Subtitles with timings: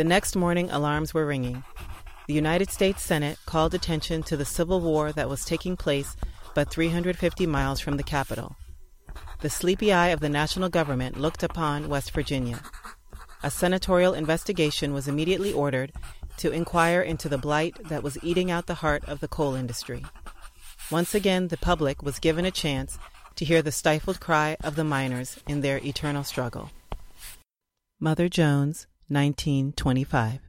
[0.00, 1.62] The next morning, alarms were ringing.
[2.26, 6.16] The United States Senate called attention to the civil war that was taking place
[6.54, 8.56] but 350 miles from the capital.
[9.40, 12.62] The sleepy eye of the national government looked upon West Virginia.
[13.42, 15.92] A senatorial investigation was immediately ordered
[16.38, 20.06] to inquire into the blight that was eating out the heart of the coal industry.
[20.90, 22.98] Once again, the public was given a chance
[23.36, 26.70] to hear the stifled cry of the miners in their eternal struggle.
[28.02, 30.40] Mother Jones, 1925.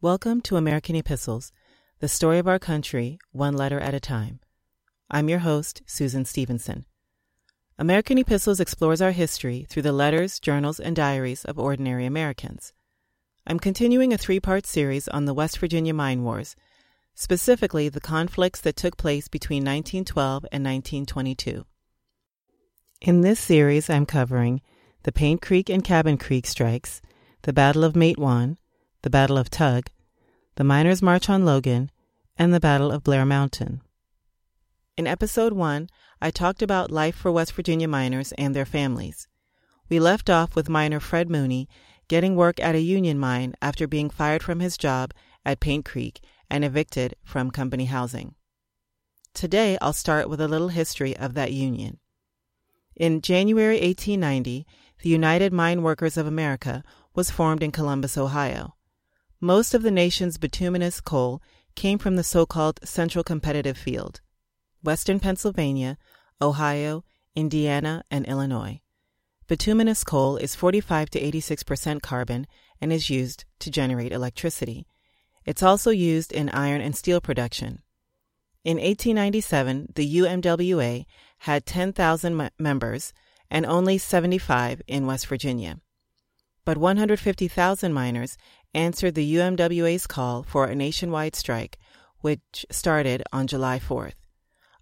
[0.00, 1.52] Welcome to American Epistles,
[1.98, 4.40] the story of our country, one letter at a time.
[5.10, 6.86] I'm your host, Susan Stevenson.
[7.78, 12.72] American Epistles explores our history through the letters, journals, and diaries of ordinary Americans.
[13.50, 16.54] I'm continuing a three part series on the West Virginia Mine Wars,
[17.14, 21.64] specifically the conflicts that took place between 1912 and 1922.
[23.00, 24.60] In this series, I'm covering
[25.04, 27.00] the Paint Creek and Cabin Creek strikes,
[27.40, 28.58] the Battle of Matewan,
[29.00, 29.88] the Battle of Tug,
[30.56, 31.90] the Miners' March on Logan,
[32.36, 33.80] and the Battle of Blair Mountain.
[34.98, 35.88] In Episode 1,
[36.20, 39.26] I talked about life for West Virginia miners and their families.
[39.88, 41.66] We left off with miner Fred Mooney
[42.08, 45.12] getting work at a union mine after being fired from his job
[45.44, 46.20] at Paint Creek
[46.50, 48.34] and evicted from company housing.
[49.34, 51.98] Today, I'll start with a little history of that union.
[52.96, 54.66] In January 1890,
[55.02, 56.82] the United Mine Workers of America
[57.14, 58.74] was formed in Columbus, Ohio.
[59.40, 61.40] Most of the nation's bituminous coal
[61.76, 64.20] came from the so called Central Competitive Field
[64.82, 65.98] Western Pennsylvania,
[66.40, 67.04] Ohio,
[67.36, 68.80] Indiana, and Illinois.
[69.48, 72.46] Bituminous coal is 45 to 86% carbon
[72.82, 74.86] and is used to generate electricity.
[75.46, 77.80] It's also used in iron and steel production.
[78.62, 81.06] In 1897, the UMWA
[81.38, 83.14] had 10,000 m- members
[83.50, 85.80] and only 75 in West Virginia.
[86.66, 88.36] But 150,000 miners
[88.74, 91.78] answered the UMWA's call for a nationwide strike,
[92.20, 94.12] which started on July 4th.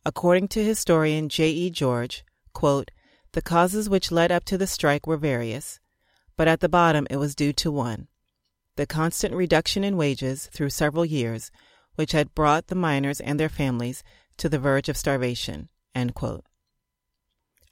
[0.05, 1.71] According to historian J.E.
[1.71, 2.91] George, quote,
[3.37, 5.79] the causes which led up to the strike were various,
[6.39, 8.09] but at the bottom it was due to one
[8.77, 11.51] the constant reduction in wages through several years,
[11.97, 14.03] which had brought the miners and their families
[14.39, 15.69] to the verge of starvation.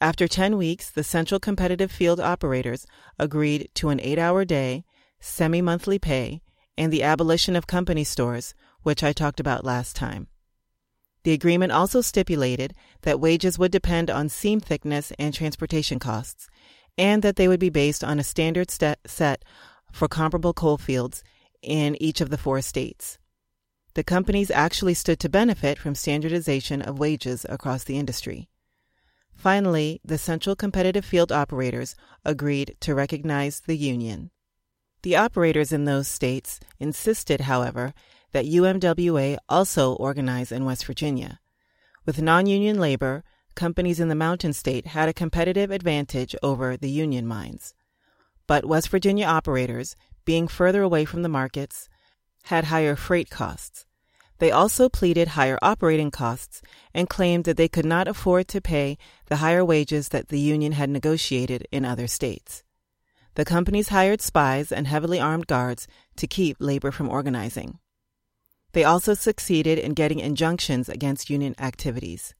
[0.02, 2.86] After 10 weeks, the Central Competitive Field operators
[3.18, 4.84] agreed to an eight hour day
[5.18, 6.42] semi monthly pay,
[6.76, 10.28] and the abolition of company stores, which I talked about last time.
[11.24, 16.48] The agreement also stipulated that wages would depend on seam thickness and transportation costs,
[16.96, 19.44] and that they would be based on a standard set
[19.90, 21.24] for comparable coal fields
[21.62, 23.18] in each of the four states.
[23.94, 28.48] The companies actually stood to benefit from standardization of wages across the industry.
[29.34, 34.30] Finally, the Central Competitive Field operators agreed to recognize the union.
[35.02, 37.94] The operators in those states insisted, however,
[38.34, 41.38] that UMWA also organize in West Virginia.
[42.04, 43.22] With non union labor,
[43.54, 47.74] companies in the Mountain State had a competitive advantage over the union mines.
[48.48, 49.94] But West Virginia operators,
[50.24, 51.88] being further away from the markets,
[52.42, 53.86] had higher freight costs.
[54.38, 56.60] They also pleaded higher operating costs
[56.92, 60.72] and claimed that they could not afford to pay the higher wages that the union
[60.72, 62.64] had negotiated in other states.
[63.36, 65.86] The companies hired spies and heavily armed guards
[66.16, 67.78] to keep labor from organizing.
[68.74, 72.34] They also succeeded in getting injunctions against union activities.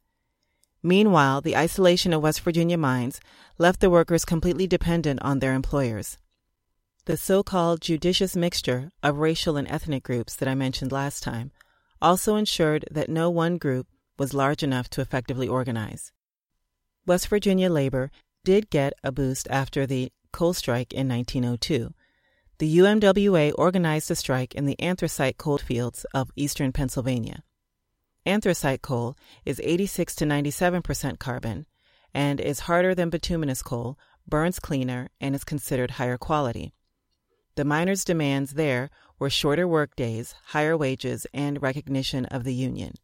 [0.83, 3.21] Meanwhile, the isolation of West Virginia mines
[3.57, 6.19] left the workers completely dependent on their employers.
[7.05, 11.53] The so called judicious mixture of racial and ethnic groups that I mentioned last time
[12.03, 13.87] also ensured that no one group
[14.19, 16.11] was large enough to effectively organize.
[17.07, 18.11] West Virginia labor
[18.43, 21.95] did get a boost after the coal strike in 1902.
[22.59, 27.43] The UMWA organized a strike in the anthracite coal fields of eastern Pennsylvania.
[28.25, 31.67] Anthracite coal is 86 to 97 percent carbon
[32.15, 36.73] and is harder than bituminous coal, burns cleaner, and is considered higher quality.
[37.57, 42.95] The miners' demands there were shorter work days, higher wages, and recognition of the union.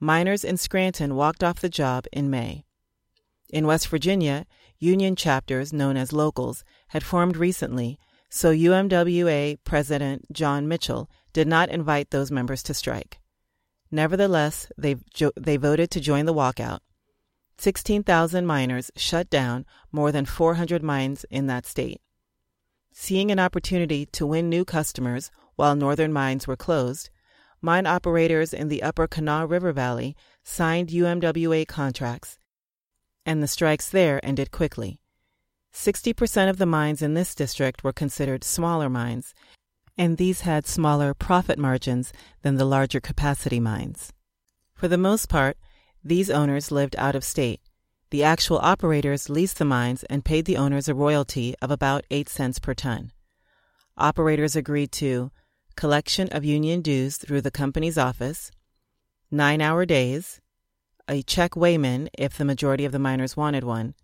[0.00, 2.64] Miners in Scranton walked off the job in May.
[3.50, 4.46] In West Virginia,
[4.78, 7.98] union chapters, known as locals, had formed recently,
[8.34, 13.20] so UMWA President John Mitchell did not invite those members to strike.
[13.92, 16.80] Nevertheless, they, jo- they voted to join the walkout.
[17.58, 22.00] 16,000 miners shut down more than 400 mines in that state.
[22.92, 27.10] Seeing an opportunity to win new customers while northern mines were closed,
[27.62, 32.36] mine operators in the upper Kanawha River Valley signed UMWA contracts,
[33.24, 34.98] and the strikes there ended quickly.
[35.74, 39.34] 60% of the mines in this district were considered smaller mines,
[39.98, 42.12] and these had smaller profit margins
[42.42, 44.12] than the larger capacity mines.
[44.74, 45.56] For the most part,
[46.02, 47.60] these owners lived out of state.
[48.10, 52.28] The actual operators leased the mines and paid the owners a royalty of about 8
[52.28, 53.10] cents per ton.
[53.96, 55.32] Operators agreed to
[55.74, 58.52] collection of union dues through the company's office,
[59.30, 60.40] nine hour days,
[61.08, 63.94] a check weighman if the majority of the miners wanted one,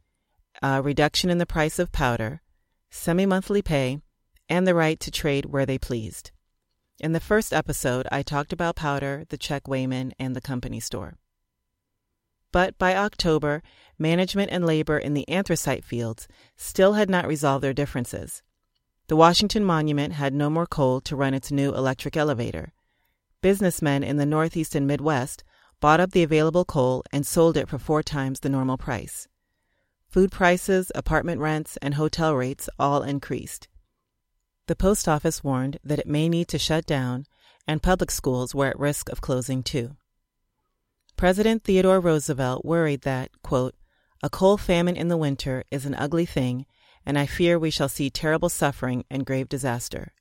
[0.63, 2.43] a reduction in the price of powder,
[2.91, 4.01] semi monthly pay,
[4.49, 6.33] and the right to trade where they pleased.
[6.99, 11.17] In the first episode, I talked about powder, the check weighman, and the company store.
[12.53, 13.63] But by October,
[13.99, 18.43] management and labor in the anthracite fields still had not resolved their differences.
[19.07, 22.73] The Washington Monument had no more coal to run its new electric elevator.
[23.41, 25.43] Businessmen in the Northeast and Midwest
[25.81, 29.27] bought up the available coal and sold it for four times the normal price.
[30.11, 33.69] Food prices, apartment rents, and hotel rates all increased.
[34.67, 37.27] The post office warned that it may need to shut down,
[37.67, 39.97] and public schools were at risk of closing too.
[41.17, 43.75] President Theodore Roosevelt worried that, quote,
[44.23, 46.67] a coal famine in the winter is an ugly thing
[47.07, 50.13] and I fear we shall see terrible suffering and grave disaster.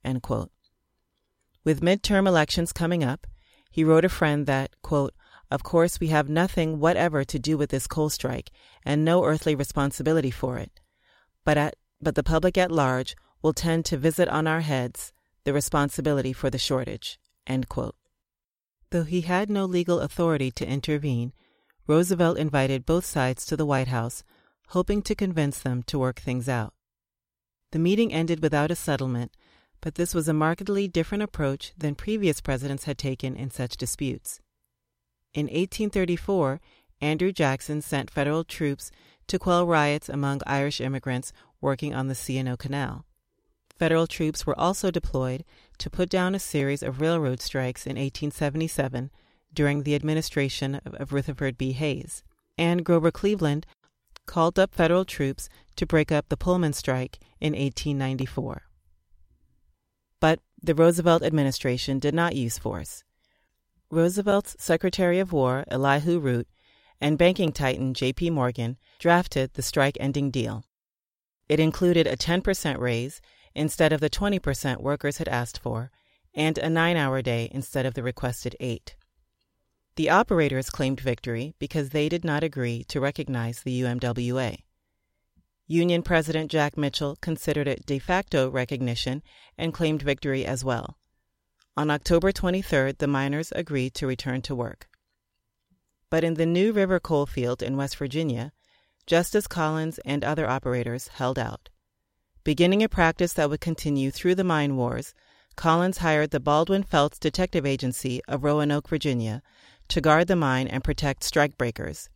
[1.63, 3.27] With midterm elections coming up,
[3.69, 5.13] he wrote a friend that, quote,
[5.51, 8.51] Of course, we have nothing whatever to do with this coal strike
[8.85, 10.79] and no earthly responsibility for it,
[11.43, 15.11] but, at, but the public at large will tend to visit on our heads
[15.45, 17.19] the responsibility for the shortage.
[18.91, 21.33] Though he had no legal authority to intervene,
[21.87, 24.23] Roosevelt invited both sides to the White House
[24.69, 26.73] hoping to convince them to work things out.
[27.71, 29.31] The meeting ended without a settlement,
[29.81, 34.39] but this was a markedly different approach than previous presidents had taken in such disputes.
[35.33, 36.59] In 1834,
[37.01, 38.91] Andrew Jackson sent federal troops
[39.27, 41.31] to quell riots among Irish immigrants
[41.61, 43.05] working on the C&O Canal.
[43.77, 45.45] Federal troops were also deployed
[45.77, 49.11] to put down a series of railroad strikes in 1877
[49.53, 51.71] during the administration of Rutherford B.
[51.71, 52.23] Hayes.
[52.57, 53.65] And Grover Cleveland
[54.25, 55.47] called up federal troops
[55.77, 58.63] to break up the Pullman strike in 1894.
[60.19, 63.05] But the Roosevelt administration did not use force.
[63.91, 66.47] Roosevelt's Secretary of War, Elihu Root,
[67.01, 68.29] and banking titan J.P.
[68.29, 70.63] Morgan drafted the strike ending deal.
[71.47, 73.19] It included a 10% raise
[73.55, 75.89] instead of the 20% workers had asked for,
[76.35, 78.95] and a nine hour day instead of the requested eight.
[79.95, 84.59] The operators claimed victory because they did not agree to recognize the UMWA.
[85.65, 89.23] Union President Jack Mitchell considered it de facto recognition
[89.57, 90.98] and claimed victory as well.
[91.79, 94.89] On October 23rd, the miners agreed to return to work.
[96.09, 98.51] But in the New River coal field in West Virginia,
[99.07, 101.69] Justus Collins and other operators held out.
[102.43, 105.13] Beginning a practice that would continue through the mine wars,
[105.55, 109.41] Collins hired the Baldwin Felts Detective Agency of Roanoke, Virginia,
[109.87, 112.09] to guard the mine and protect strikebreakers.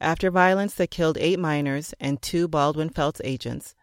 [0.00, 3.74] After violence that killed eight miners and two Baldwin Felts agents,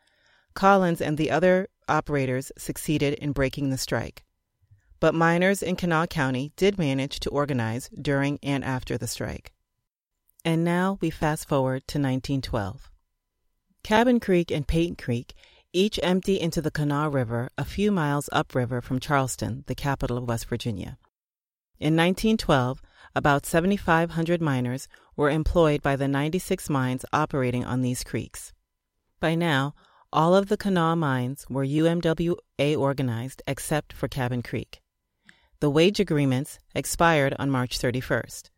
[0.54, 4.24] Collins and the other operators succeeded in breaking the strike.
[5.02, 9.52] But miners in Kanawha County did manage to organize during and after the strike.
[10.46, 12.92] And now we fast forward to 1912.
[13.84, 15.34] Cabin Creek and Paint Creek
[15.74, 20.28] each empty into the Kanawha River a few miles upriver from Charleston, the capital of
[20.28, 21.00] West Virginia.
[21.80, 22.80] In 1912,
[23.16, 28.54] about 7,500 miners were employed by the 96 mines operating on these creeks.
[29.20, 29.74] By now,
[30.14, 34.80] all of the Kanawha mines were UMWA organized except for Cabin Creek.
[35.62, 38.50] The wage agreements expired on March 31st.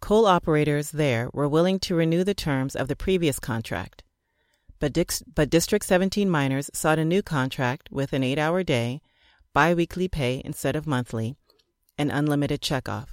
[0.00, 4.02] Coal operators there were willing to renew the terms of the previous contract.
[4.80, 9.00] But, Dix- but District 17 miners sought a new contract with an eight hour day,
[9.52, 11.36] biweekly pay instead of monthly,
[11.96, 13.10] and unlimited checkoff.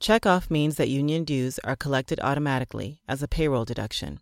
[0.00, 4.18] Checkoff means that union dues are collected automatically as a payroll deduction.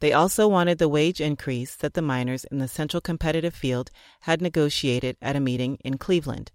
[0.00, 3.90] They also wanted the wage increase that the miners in the Central Competitive Field
[4.20, 6.50] had negotiated at a meeting in Cleveland.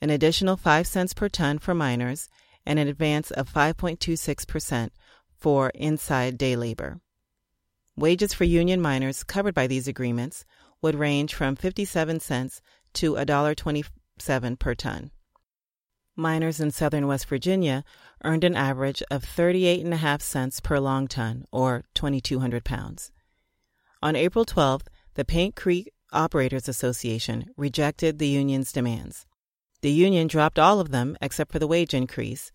[0.00, 2.28] An additional 5 cents per ton for miners
[2.64, 4.90] and an advance of 5.26%
[5.36, 7.00] for inside day labor.
[7.96, 10.44] Wages for union miners covered by these agreements
[10.82, 12.62] would range from 57 cents
[12.94, 15.10] to $1.27 per ton
[16.20, 17.82] miners in southern West Virginia
[18.22, 23.10] earned an average of 38.5 cents per long ton, or 2,200 pounds.
[24.02, 29.26] On April 12th, the Paint Creek Operators Association rejected the union's demands.
[29.82, 32.52] The union dropped all of them except for the wage increase,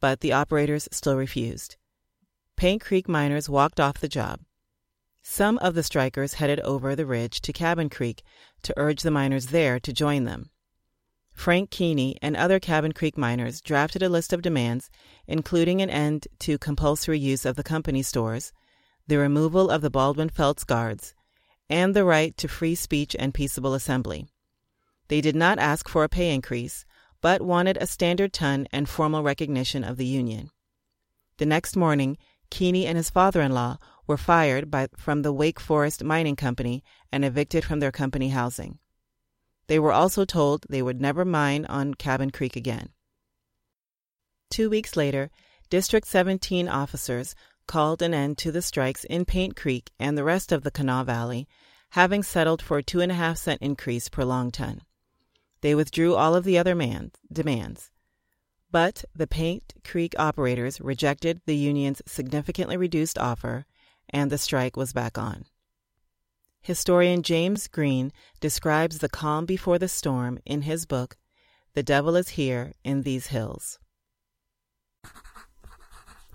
[0.00, 1.76] but the operators still refused.
[2.56, 4.40] Paint Creek miners walked off the job.
[5.22, 8.22] Some of the strikers headed over the ridge to Cabin Creek
[8.62, 10.50] to urge the miners there to join them.
[11.32, 14.88] Frank Keeney and other Cabin Creek miners drafted a list of demands,
[15.26, 18.52] including an end to compulsory use of the company stores,
[19.06, 21.14] the removal of the Baldwin Felts guards,
[21.68, 24.28] and the right to free speech and peaceable assembly.
[25.08, 26.84] They did not ask for a pay increase,
[27.20, 30.50] but wanted a standard ton and formal recognition of the union.
[31.38, 32.18] The next morning,
[32.50, 36.82] Keeney and his father in law were fired by, from the Wake Forest Mining Company
[37.12, 38.78] and evicted from their company housing.
[39.66, 42.90] They were also told they would never mine on Cabin Creek again.
[44.50, 45.30] Two weeks later,
[45.68, 47.34] District 17 officers
[47.66, 51.04] called an end to the strikes in Paint Creek and the rest of the Kanawha
[51.04, 51.48] Valley,
[51.90, 54.82] having settled for a two and a half cent increase per long ton.
[55.66, 57.90] They withdrew all of the other man- demands.
[58.70, 63.66] But the Paint Creek operators rejected the union's significantly reduced offer,
[64.08, 65.46] and the strike was back on.
[66.60, 71.16] Historian James Green describes the calm before the storm in his book,
[71.74, 73.80] The Devil is Here in These Hills.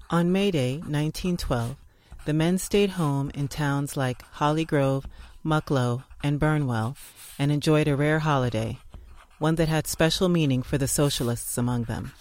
[0.10, 1.78] On May Day, 1912,
[2.26, 5.08] the men stayed home in towns like Holly Grove,
[5.42, 6.98] Mucklow, and Burnwell
[7.40, 8.78] and enjoyed a rare holiday,
[9.42, 12.12] one that had special meaning for the socialists among them.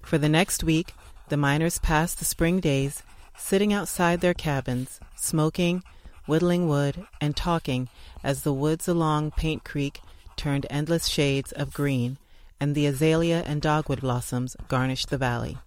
[0.00, 0.94] For the next week,
[1.28, 3.02] the miners passed the spring days
[3.36, 5.82] sitting outside their cabins, smoking,
[6.26, 7.88] whittling wood, and talking
[8.22, 10.00] as the woods along Paint Creek
[10.36, 12.16] turned endless shades of green
[12.60, 15.58] and the azalea and dogwood blossoms garnished the valley.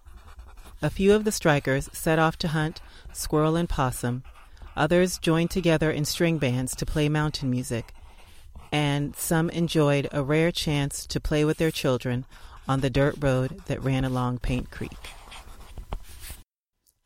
[0.80, 2.80] A few of the strikers set off to hunt
[3.12, 4.22] squirrel and possum,
[4.74, 7.92] others joined together in string bands to play mountain music,
[8.72, 12.24] and some enjoyed a rare chance to play with their children
[12.68, 15.10] on the dirt road that ran along Paint Creek.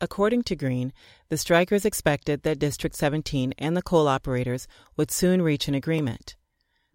[0.01, 0.93] According to Green,
[1.31, 6.37] the strikers expected that District 17 and the coal operators would soon reach an agreement.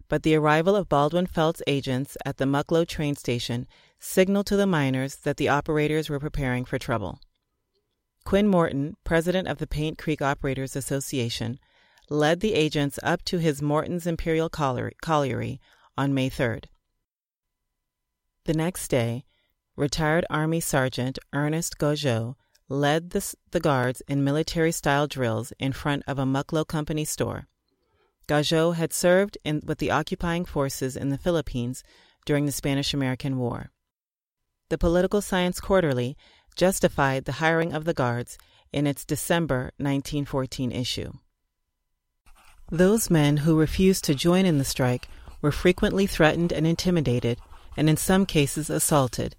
[0.08, 3.66] But the arrival of Baldwin Felts agents at the Mucklow train station
[3.98, 7.20] signaled to the miners that the operators were preparing for trouble.
[8.24, 11.58] Quinn Morton, president of the Paint Creek Operators Association,
[12.10, 15.60] led the agents up to his Morton's Imperial Colliery
[15.96, 16.64] on May 3rd.
[18.46, 19.24] The next day,
[19.76, 22.34] retired Army Sergeant Ernest Gaujot
[22.68, 27.46] led the, the guards in military style drills in front of a Mucklow Company store.
[28.26, 31.84] Gaujot had served in, with the occupying forces in the Philippines
[32.26, 33.70] during the Spanish American War.
[34.68, 36.16] The Political Science Quarterly
[36.56, 38.36] justified the hiring of the guards
[38.72, 41.12] in its December 1914 issue.
[42.70, 45.08] Those men who refused to join in the strike
[45.42, 47.38] were frequently threatened and intimidated
[47.76, 49.34] and in some cases assaulted,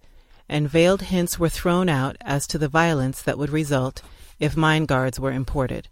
[0.50, 4.02] and veiled hints were thrown out as to the violence that would result
[4.40, 5.88] if mine guards were imported.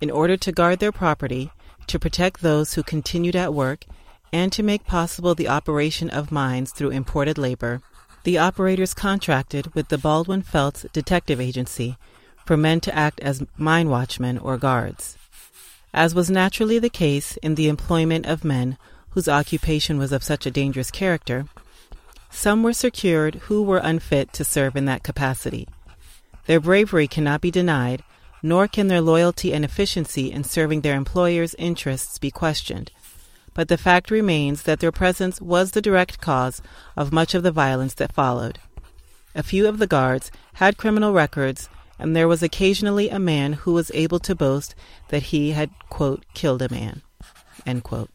[0.00, 1.50] In order to guard their property,
[1.86, 3.84] to protect those who continued at work,
[4.32, 7.82] and to make possible the operation of mines through imported labor,
[8.24, 11.96] the operators contracted with the Baldwin Felts Detective Agency
[12.44, 15.16] for men to act as mine watchmen or guards.
[15.92, 18.78] As was naturally the case in the employment of men
[19.10, 21.46] whose occupation was of such a dangerous character,
[22.30, 25.66] some were secured who were unfit to serve in that capacity.
[26.46, 28.04] Their bravery cannot be denied,
[28.42, 32.92] nor can their loyalty and efficiency in serving their employers' interests be questioned.
[33.52, 36.62] But the fact remains that their presence was the direct cause
[36.96, 38.60] of much of the violence that followed.
[39.34, 41.68] A few of the guards had criminal records,
[42.00, 44.74] and there was occasionally a man who was able to boast
[45.08, 47.02] that he had, quote, killed a man,
[47.66, 48.10] end quote.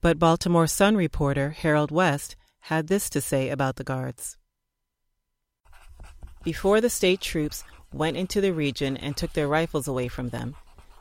[0.00, 4.36] But Baltimore Sun reporter Harold West had this to say about the guards.
[6.44, 10.54] Before the state troops went into the region and took their rifles away from them,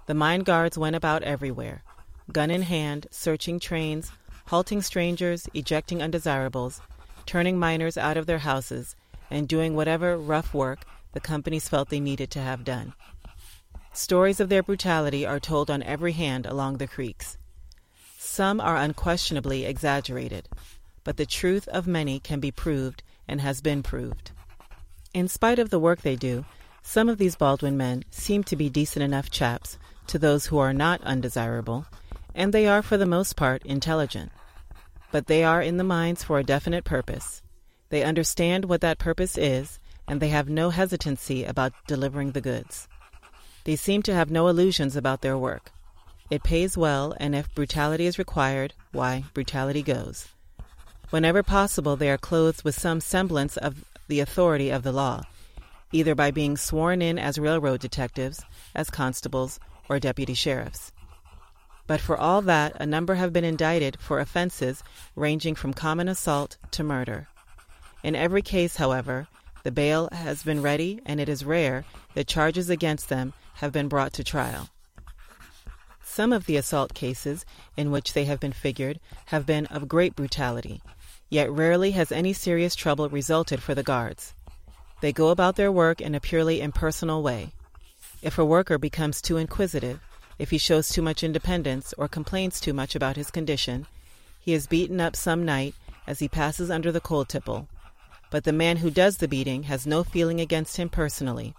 [0.08, 1.84] the mine guards went about everywhere,
[2.32, 4.12] gun in hand, searching trains,
[4.48, 6.82] halting strangers, ejecting undesirables,
[7.28, 8.96] turning miners out of their houses,
[9.30, 10.80] and doing whatever rough work
[11.14, 12.94] the companies felt they needed to have done.
[13.94, 17.38] Stories of their brutality are told on every hand along the creeks.
[18.18, 20.50] Some are unquestionably exaggerated,
[21.04, 24.32] but the truth of many can be proved and has been proved.
[25.14, 26.44] In spite of the work they do,
[26.82, 29.78] some of these Baldwin men seem to be decent enough chaps
[30.08, 31.86] to those who are not undesirable,
[32.34, 34.32] and they are for the most part intelligent.
[35.12, 37.44] But they are in the mines for a definite purpose.
[37.90, 42.88] They understand what that purpose is, and they have no hesitancy about delivering the goods.
[43.64, 45.72] They seem to have no illusions about their work.
[46.30, 50.28] It pays well, and if brutality is required, why, brutality goes.
[51.10, 55.24] Whenever possible, they are clothed with some semblance of the authority of the law,
[55.92, 58.44] either by being sworn in as railroad detectives,
[58.74, 60.92] as constables, or deputy sheriffs.
[61.86, 64.84] But for all that, a number have been indicted for offenses
[65.16, 67.28] ranging from common assault to murder.
[68.02, 69.28] In every case, however,
[69.64, 73.88] the bail has been ready, and it is rare that charges against them have been
[73.88, 74.70] brought to trial.
[76.04, 80.16] Some of the assault cases in which they have been figured have been of great
[80.16, 80.82] brutality,
[81.30, 84.34] yet rarely has any serious trouble resulted for the guards.
[85.02, 87.54] They go about their work in a purely impersonal way.
[88.22, 90.00] If a worker becomes too inquisitive,
[90.38, 93.88] if he shows too much independence or complains too much about his condition,
[94.40, 95.74] he is beaten up some night
[96.06, 97.68] as he passes under the coal tipple.
[98.34, 101.54] But the man who does the beating has no feeling against him personally.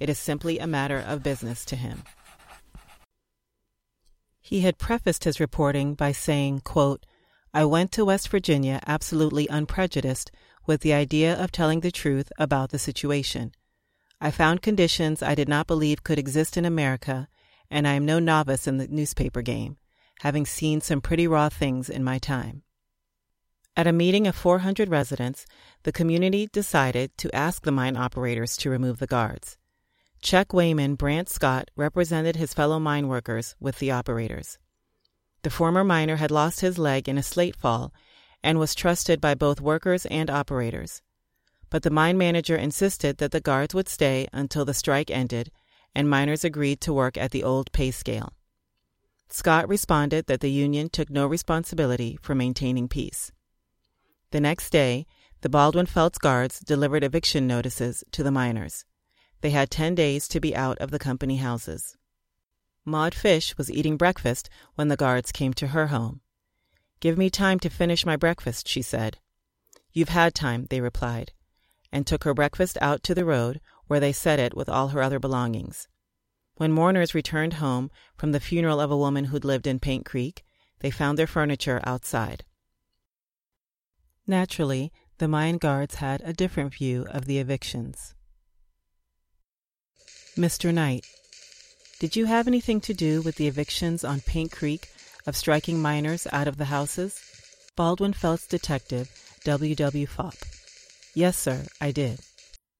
[0.00, 2.02] It is simply a matter of business to him.
[4.40, 7.06] He had prefaced his reporting by saying, quote,
[7.54, 10.32] I went to West Virginia absolutely unprejudiced
[10.66, 13.52] with the idea of telling the truth about the situation.
[14.20, 17.28] I found conditions I did not believe could exist in America,
[17.70, 19.76] and I am no novice in the newspaper game,
[20.22, 22.64] having seen some pretty raw things in my time.
[23.78, 25.44] At a meeting of 400 residents,
[25.82, 29.58] the community decided to ask the mine operators to remove the guards.
[30.22, 34.58] Check weighman Brant Scott represented his fellow mine workers with the operators.
[35.42, 37.92] The former miner had lost his leg in a slate fall
[38.42, 41.02] and was trusted by both workers and operators.
[41.68, 45.52] But the mine manager insisted that the guards would stay until the strike ended,
[45.94, 48.32] and miners agreed to work at the old pay scale.
[49.28, 53.32] Scott responded that the union took no responsibility for maintaining peace.
[54.36, 55.06] The next day,
[55.40, 58.84] the Baldwin Felts guards delivered eviction notices to the miners.
[59.40, 61.96] They had 10 days to be out of the company houses.
[62.84, 66.20] Maud Fish was eating breakfast when the guards came to her home.
[67.00, 69.16] Give me time to finish my breakfast, she said.
[69.94, 71.32] You've had time, they replied,
[71.90, 75.00] and took her breakfast out to the road, where they set it with all her
[75.00, 75.88] other belongings.
[76.56, 80.44] When mourners returned home from the funeral of a woman who'd lived in Paint Creek,
[80.80, 82.44] they found their furniture outside.
[84.26, 88.14] Naturally, the mine guards had a different view of the evictions.
[90.36, 90.74] Mr.
[90.74, 91.06] Knight,
[91.98, 94.90] did you have anything to do with the evictions on Paint Creek
[95.26, 97.22] of striking miners out of the houses?
[97.76, 99.10] Baldwin Felts Detective
[99.44, 99.74] W.
[99.74, 100.06] W.
[100.06, 100.36] Fopp.
[101.14, 102.20] Yes, sir, I did.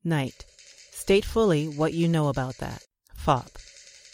[0.05, 0.45] Knight.
[0.91, 2.85] State fully what you know about that.
[3.17, 3.57] Fopp.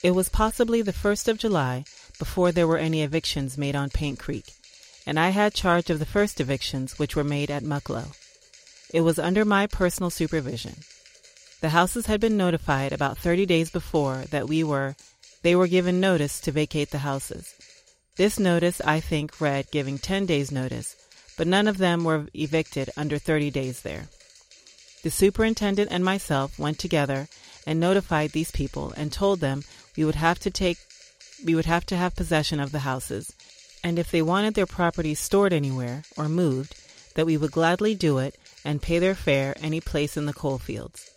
[0.02, 1.84] It was possibly the 1st of July
[2.18, 4.52] before there were any evictions made on Paint Creek,
[5.06, 8.14] and I had charge of the first evictions which were made at Mucklow.
[8.92, 10.76] It was under my personal supervision.
[11.60, 14.96] The houses had been notified about 30 days before that we were,
[15.42, 17.54] they were given notice to vacate the houses.
[18.16, 20.96] This notice, I think, read giving 10 days' notice,
[21.36, 24.08] but none of them were evicted under 30 days there.
[25.02, 27.28] The superintendent and myself went together
[27.66, 29.64] and notified these people and told them
[29.96, 30.78] we would have to take
[31.44, 33.32] we would have to have possession of the houses
[33.82, 36.74] and if they wanted their property stored anywhere or moved
[37.14, 40.58] that we would gladly do it and pay their fare any place in the coal
[40.58, 41.10] fields.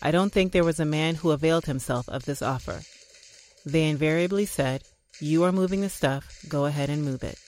[0.00, 2.82] I don't think there was a man who availed himself of this offer.
[3.64, 4.82] They invariably said,
[5.20, 7.38] You are moving the stuff, go ahead and move it.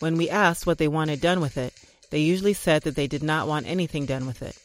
[0.00, 1.74] When we asked what they wanted done with it,
[2.10, 4.56] they usually said that they did not want anything done with it.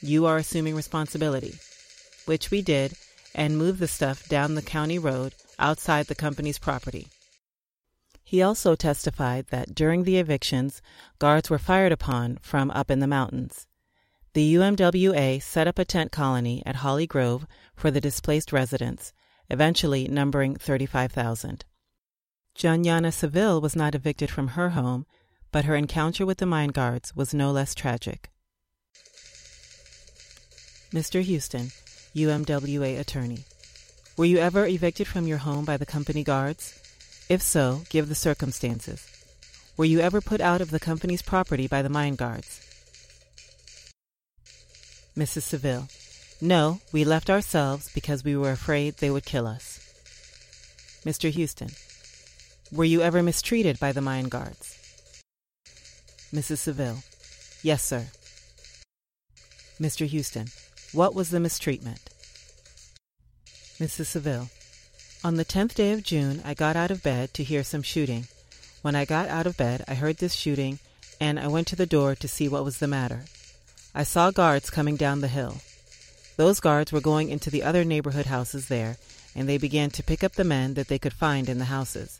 [0.00, 1.58] You are assuming responsibility,
[2.24, 2.94] which we did,
[3.34, 7.08] and moved the stuff down the county road outside the company's property.
[8.32, 10.80] He also testified that during the evictions,
[11.18, 13.66] guards were fired upon from up in the mountains.
[14.32, 19.12] The UMWA set up a tent colony at Holly Grove for the displaced residents,
[19.50, 21.66] eventually numbering 35,000.
[22.56, 25.04] Janyana Seville was not evicted from her home,
[25.50, 28.30] but her encounter with the mine guards was no less tragic.
[30.90, 31.20] Mr.
[31.20, 31.70] Houston,
[32.16, 33.44] UMWA attorney.
[34.16, 36.81] Were you ever evicted from your home by the company guards?
[37.32, 39.08] If so, give the circumstances.
[39.78, 42.60] Were you ever put out of the company's property by the mine guards?
[45.16, 45.40] Mrs.
[45.40, 45.88] Seville.
[46.42, 49.80] No, we left ourselves because we were afraid they would kill us.
[51.06, 51.30] Mr.
[51.30, 51.70] Houston.
[52.70, 54.76] Were you ever mistreated by the mine guards?
[56.34, 56.58] Mrs.
[56.58, 56.98] Seville.
[57.62, 58.08] Yes, sir.
[59.80, 60.04] Mr.
[60.04, 60.48] Houston.
[60.92, 62.10] What was the mistreatment?
[63.80, 64.08] Mrs.
[64.08, 64.50] Seville.
[65.24, 68.26] On the tenth day of June, I got out of bed to hear some shooting.
[68.82, 70.80] When I got out of bed, I heard this shooting,
[71.20, 73.26] and I went to the door to see what was the matter.
[73.94, 75.58] I saw guards coming down the hill.
[76.36, 78.96] Those guards were going into the other neighborhood houses there,
[79.32, 82.18] and they began to pick up the men that they could find in the houses.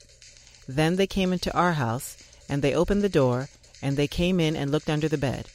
[0.68, 2.16] Then they came into our house,
[2.48, 3.48] and they opened the door,
[3.82, 5.48] and they came in and looked under the bed.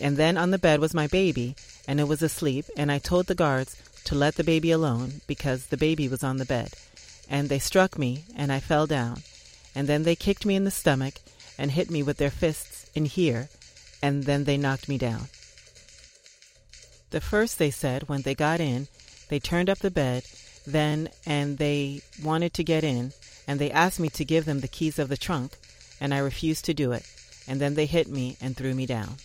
[0.00, 3.26] And then on the bed was my baby, and it was asleep, and I told
[3.26, 6.72] the guards to let the baby alone because the baby was on the bed.
[7.28, 9.22] And they struck me, and I fell down.
[9.74, 11.14] And then they kicked me in the stomach
[11.58, 13.48] and hit me with their fists in here,
[14.02, 15.28] and then they knocked me down.
[17.10, 18.88] The first, they said, when they got in,
[19.28, 20.24] they turned up the bed,
[20.66, 23.12] then, and they wanted to get in,
[23.46, 25.56] and they asked me to give them the keys of the trunk,
[26.00, 27.04] and I refused to do it,
[27.46, 29.16] and then they hit me and threw me down.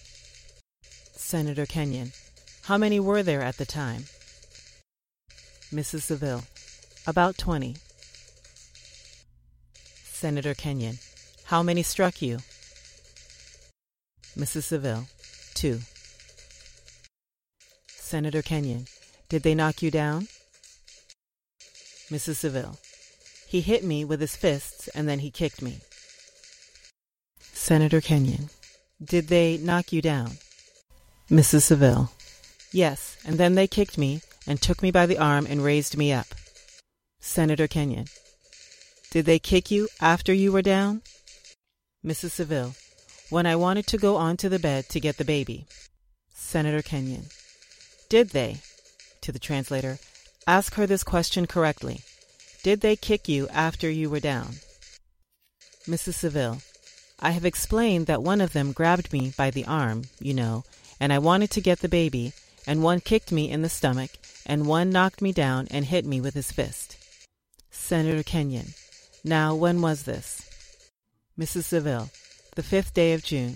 [1.13, 2.11] Senator Kenyon,
[2.63, 4.05] how many were there at the time?
[5.73, 6.03] Mrs.
[6.03, 6.43] Seville,
[7.07, 7.75] about 20.
[10.03, 10.99] Senator Kenyon,
[11.45, 12.37] how many struck you?
[14.37, 14.63] Mrs.
[14.63, 15.07] Seville,
[15.55, 15.79] two.
[17.87, 18.85] Senator Kenyon,
[19.27, 20.27] did they knock you down?
[22.11, 22.35] Mrs.
[22.35, 22.77] Seville,
[23.47, 25.79] he hit me with his fists and then he kicked me.
[27.39, 28.49] Senator Kenyon,
[29.03, 30.37] did they knock you down?
[31.29, 31.63] Mrs.
[31.63, 32.11] Seville,
[32.71, 36.13] yes, and then they kicked me and took me by the arm and raised me
[36.13, 36.27] up.
[37.19, 38.05] Senator Kenyon,
[39.11, 41.01] did they kick you after you were down?
[42.05, 42.31] Mrs.
[42.31, 42.75] Seville,
[43.29, 45.65] when I wanted to go onto the bed to get the baby.
[46.33, 47.25] Senator Kenyon,
[48.09, 48.57] did they?
[49.21, 49.97] To the translator,
[50.45, 52.01] ask her this question correctly.
[52.61, 54.55] Did they kick you after you were down?
[55.87, 56.15] Mrs.
[56.15, 56.61] Seville,
[57.19, 60.63] I have explained that one of them grabbed me by the arm, you know,
[60.99, 62.33] and I wanted to get the baby,
[62.67, 64.11] and one kicked me in the stomach,
[64.45, 66.97] and one knocked me down and hit me with his fist.
[67.71, 68.73] Senator Kenyon,
[69.23, 70.41] now when was this?
[71.39, 71.63] Mrs.
[71.63, 72.09] Seville,
[72.55, 73.55] the fifth day of June.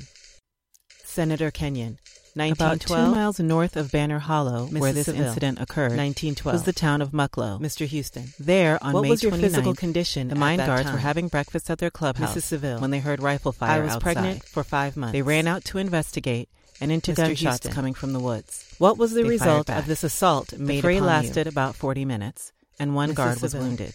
[1.05, 1.97] Senator Kenyon,
[2.35, 4.79] about two miles north of Banner Hollow, Mrs.
[4.79, 5.25] where this Seville.
[5.25, 7.59] incident occurred, 1912, was the town of Mucklow.
[7.59, 7.85] Mr.
[7.85, 10.27] Houston, there on what May was your physical condition?
[10.27, 10.93] The mine guards time?
[10.93, 12.43] were having breakfast at their clubhouse, Mrs.
[12.43, 13.81] Seville, when they heard rifle fire.
[13.81, 14.01] I was outside.
[14.01, 15.13] pregnant for five months.
[15.13, 16.49] They ran out to investigate
[16.81, 17.15] and into Mr.
[17.15, 17.71] gunshots Houston.
[17.71, 18.65] coming from the woods.
[18.77, 20.57] What was the they result of this assault?
[20.57, 21.49] Made the fray lasted you.
[21.49, 23.15] about forty minutes, and one Mrs.
[23.15, 23.93] guard was wounded.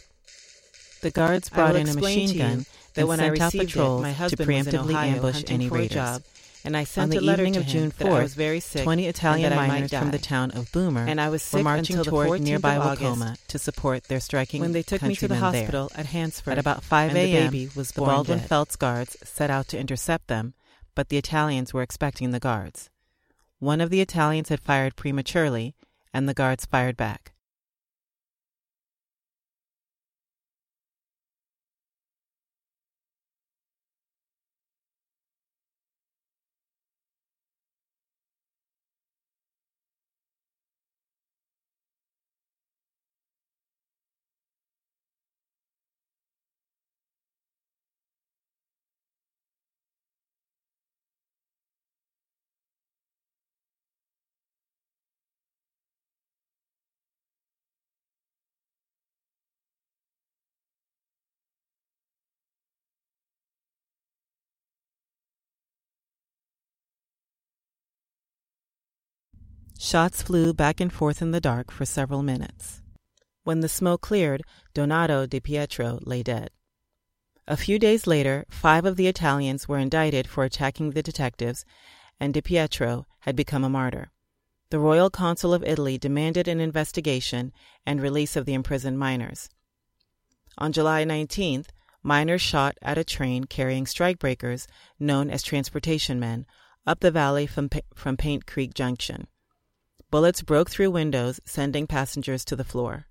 [1.03, 4.49] The guards brought in a machine gun that when I received patrols it, my husband
[4.49, 6.21] to preemptively ambush any raiders
[6.65, 8.85] and I sent On the a letter evening of June 4th, I was very sick
[8.85, 12.41] 20 Italian miners from the town of Boomer and I was sick were marching toward
[12.41, 16.01] nearby Wacoma to support their striking When they took me to the hospital there.
[16.01, 18.41] at Hansford at about 5 a.m., the, was the Baldwin.
[18.41, 20.55] Felts guards set out to intercept them,
[20.95, 22.91] but the Italians were expecting the guards.
[23.59, 25.75] One of the Italians had fired prematurely,
[26.13, 27.34] and the guards fired back.
[69.85, 72.81] Shots flew back and forth in the dark for several minutes.
[73.43, 74.43] When the smoke cleared,
[74.73, 76.49] Donato Di Pietro lay dead.
[77.47, 81.67] A few days later, five of the Italians were indicted for attacking the detectives,
[82.19, 84.11] and Di Pietro had become a martyr.
[84.71, 87.53] The Royal Council of Italy demanded an investigation
[87.85, 89.51] and release of the imprisoned miners.
[90.57, 91.67] On July 19th,
[92.03, 94.67] miners shot at a train carrying strikebreakers,
[94.99, 96.47] known as transportation men,
[96.87, 99.27] up the valley from, from Paint Creek Junction.
[100.11, 103.07] Bullets broke through windows, sending passengers to the floor.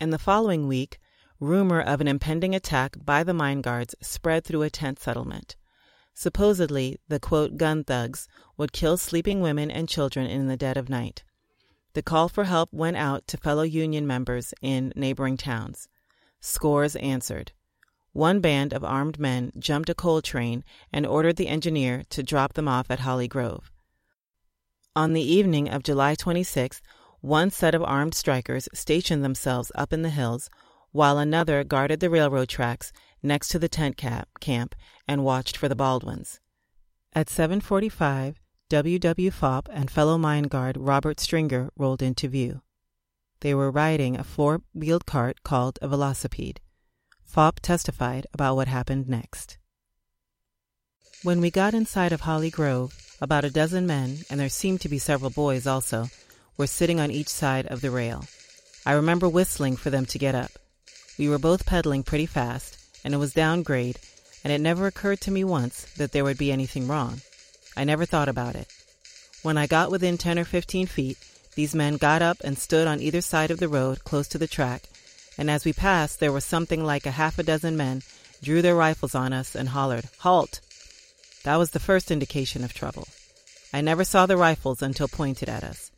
[0.00, 0.98] In the following week,
[1.40, 5.56] rumor of an impending attack by the mine guards spread through a tent settlement.
[6.14, 8.26] Supposedly, the quote, gun thugs
[8.56, 11.22] would kill sleeping women and children in the dead of night.
[11.94, 15.88] The call for help went out to fellow Union members in neighboring towns.
[16.40, 17.52] Scores answered.
[18.12, 22.54] One band of armed men jumped a coal train and ordered the engineer to drop
[22.54, 23.70] them off at Holly Grove.
[24.98, 26.80] On the evening of July 26th,
[27.20, 30.50] one set of armed strikers stationed themselves up in the hills,
[30.90, 34.74] while another guarded the railroad tracks next to the tent cap, camp
[35.06, 36.40] and watched for the Baldwins.
[37.12, 39.30] At 7:45, W.W.
[39.30, 42.62] Fopp and fellow mine guard Robert Stringer rolled into view.
[43.38, 46.58] They were riding a four-wheeled cart called a velocipede.
[47.22, 49.58] Fopp testified about what happened next.
[51.22, 54.88] When we got inside of Holly Grove, about a dozen men, and there seemed to
[54.88, 56.08] be several boys also,
[56.56, 58.24] were sitting on each side of the rail.
[58.84, 60.52] I remember whistling for them to get up.
[61.18, 63.98] We were both pedaling pretty fast, and it was down grade,
[64.44, 67.20] and it never occurred to me once that there would be anything wrong.
[67.76, 68.68] I never thought about it.
[69.42, 71.18] When I got within 10 or 15 feet,
[71.54, 74.46] these men got up and stood on either side of the road close to the
[74.46, 74.84] track,
[75.36, 78.02] and as we passed, there was something like a half a dozen men
[78.42, 80.60] drew their rifles on us and hollered, Halt!
[81.44, 83.06] That was the first indication of trouble.
[83.72, 85.90] I never saw the rifles until pointed at us.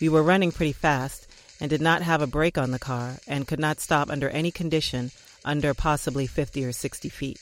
[0.00, 1.28] We were running pretty fast
[1.60, 4.50] and did not have a brake on the car and could not stop under any
[4.50, 5.12] condition
[5.44, 7.40] under possibly 50 or 60 feet.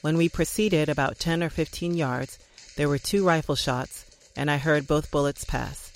[0.00, 2.38] When we proceeded about 10 or 15 yards,
[2.76, 4.04] there were two rifle shots,
[4.36, 5.92] and I heard both bullets pass.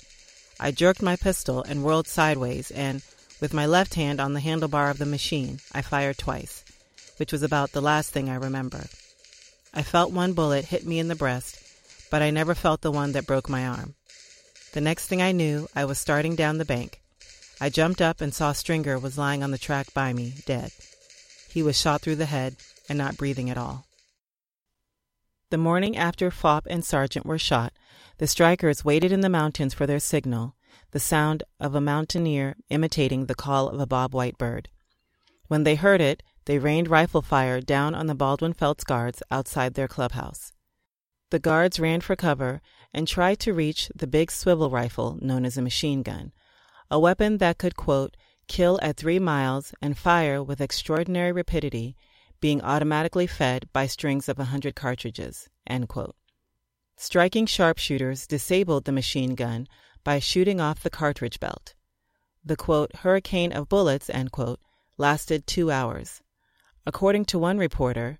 [0.59, 3.01] I jerked my pistol and whirled sideways, and,
[3.39, 6.63] with my left hand on the handlebar of the machine, I fired twice,
[7.17, 8.85] which was about the last thing I remember.
[9.73, 11.59] I felt one bullet hit me in the breast,
[12.11, 13.95] but I never felt the one that broke my arm.
[14.73, 17.01] The next thing I knew, I was starting down the bank.
[17.59, 20.71] I jumped up and saw Stringer was lying on the track by me, dead.
[21.49, 22.55] He was shot through the head
[22.87, 23.85] and not breathing at all.
[25.49, 27.73] The morning after Fopp and Sargent were shot,
[28.17, 30.55] the strikers waited in the mountains for their signal,
[30.91, 34.69] the sound of a mountaineer imitating the call of a bob white bird.
[35.47, 39.73] When they heard it, they rained rifle fire down on the Baldwin Felts guards outside
[39.73, 40.51] their clubhouse.
[41.29, 42.61] The guards ran for cover
[42.93, 46.31] and tried to reach the big swivel rifle known as a machine gun,
[46.91, 48.15] a weapon that could, quote,
[48.47, 51.95] kill at three miles and fire with extraordinary rapidity,
[52.39, 55.49] being automatically fed by strings of a hundred cartridges.
[56.97, 59.67] Striking sharpshooters disabled the machine gun
[60.03, 61.73] by shooting off the cartridge belt.
[62.45, 64.59] The quote, hurricane of bullets, quote,
[64.97, 66.21] lasted two hours.
[66.85, 68.19] According to one reporter,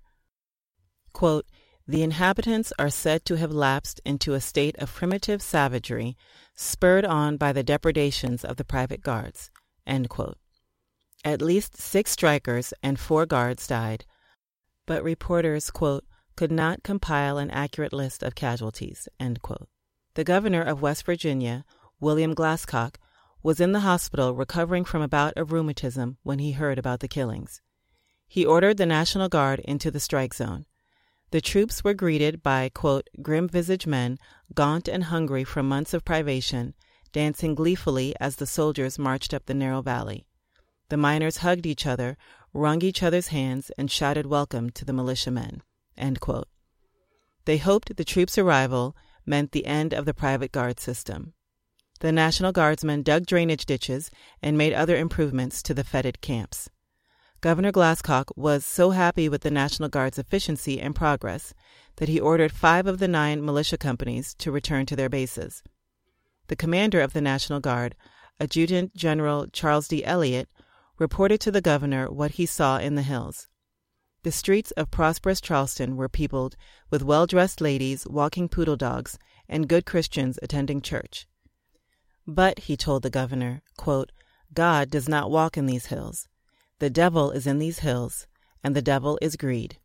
[1.12, 1.46] quote,
[1.86, 6.16] the inhabitants are said to have lapsed into a state of primitive savagery,
[6.54, 9.50] spurred on by the depredations of the private guards.
[9.86, 14.06] At least six strikers and four guards died,
[14.86, 16.04] but reporters, quote,
[16.36, 19.06] could not compile an accurate list of casualties.
[19.18, 21.66] The governor of West Virginia,
[22.00, 22.96] William Glasscock,
[23.42, 27.08] was in the hospital recovering from a bout of rheumatism when he heard about the
[27.08, 27.60] killings.
[28.34, 30.66] He ordered the National Guard into the strike zone.
[31.30, 34.18] The troops were greeted by, quote, grim visaged men,
[34.52, 36.74] gaunt and hungry from months of privation,
[37.12, 40.26] dancing gleefully as the soldiers marched up the narrow valley.
[40.88, 42.16] The miners hugged each other,
[42.52, 45.62] wrung each other's hands, and shouted welcome to the militiamen.
[47.44, 51.34] They hoped the troops' arrival meant the end of the private guard system.
[52.00, 54.10] The National Guardsmen dug drainage ditches
[54.42, 56.68] and made other improvements to the fetid camps.
[57.44, 61.52] Governor Glasscock was so happy with the National Guard's efficiency and progress
[61.96, 65.62] that he ordered five of the nine militia companies to return to their bases.
[66.46, 67.96] The commander of the National Guard,
[68.40, 70.02] Adjutant General Charles D.
[70.06, 70.48] Elliott,
[70.98, 73.46] reported to the governor what he saw in the hills.
[74.22, 76.56] The streets of prosperous Charleston were peopled
[76.88, 79.18] with well dressed ladies walking poodle dogs
[79.50, 81.26] and good Christians attending church.
[82.26, 84.12] But, he told the governor, quote,
[84.54, 86.26] God does not walk in these hills.
[86.80, 88.26] The devil is in these hills,
[88.62, 89.78] and the devil is greed.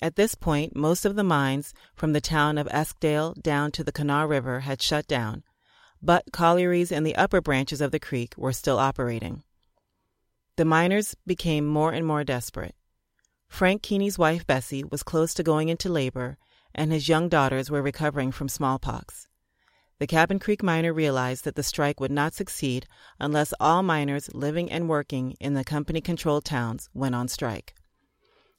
[0.00, 3.92] At this point, most of the mines from the town of Eskdale down to the
[3.92, 5.44] Kanawha River had shut down,
[6.00, 9.42] but collieries in the upper branches of the creek were still operating.
[10.56, 12.74] The miners became more and more desperate.
[13.48, 16.38] Frank Keeney's wife, Bessie, was close to going into labor,
[16.74, 19.27] and his young daughters were recovering from smallpox.
[19.98, 22.86] The Cabin Creek miner realized that the strike would not succeed
[23.18, 27.74] unless all miners living and working in the company controlled towns went on strike.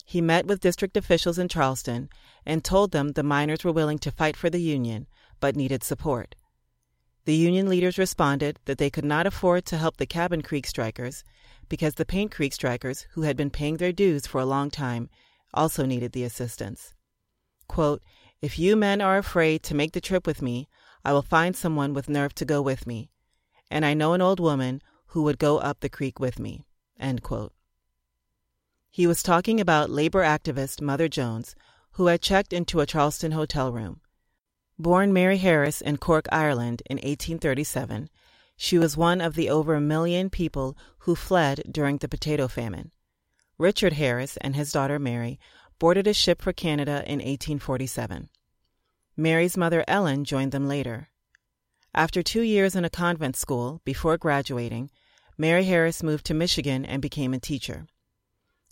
[0.04, 2.10] He met with district officials in Charleston
[2.45, 5.08] and told them the miners were willing to fight for the Union,
[5.39, 6.36] but needed support.
[7.23, 11.23] The Union leaders responded that they could not afford to help the Cabin Creek strikers
[11.69, 15.10] because the Paint Creek strikers, who had been paying their dues for a long time,
[15.54, 16.95] also needed the assistance.
[17.67, 18.02] Quote,
[18.41, 20.67] if you men are afraid to make the trip with me,
[21.03, 23.09] I will find someone with nerve to go with me,
[23.71, 26.65] and I know an old woman who would go up the creek with me.
[28.91, 31.55] He was talking about labor activist Mother Jones,
[31.91, 34.01] who had checked into a Charleston hotel room.
[34.77, 38.09] Born Mary Harris in Cork, Ireland in 1837,
[38.57, 42.91] she was one of the over a million people who fled during the potato famine.
[43.57, 45.39] Richard Harris and his daughter Mary
[45.79, 48.29] boarded a ship for Canada in 1847.
[49.19, 51.10] Mary's mother Ellen joined them later.
[51.93, 54.89] After two years in a convent school before graduating,
[55.38, 57.86] Mary Harris moved to Michigan and became a teacher.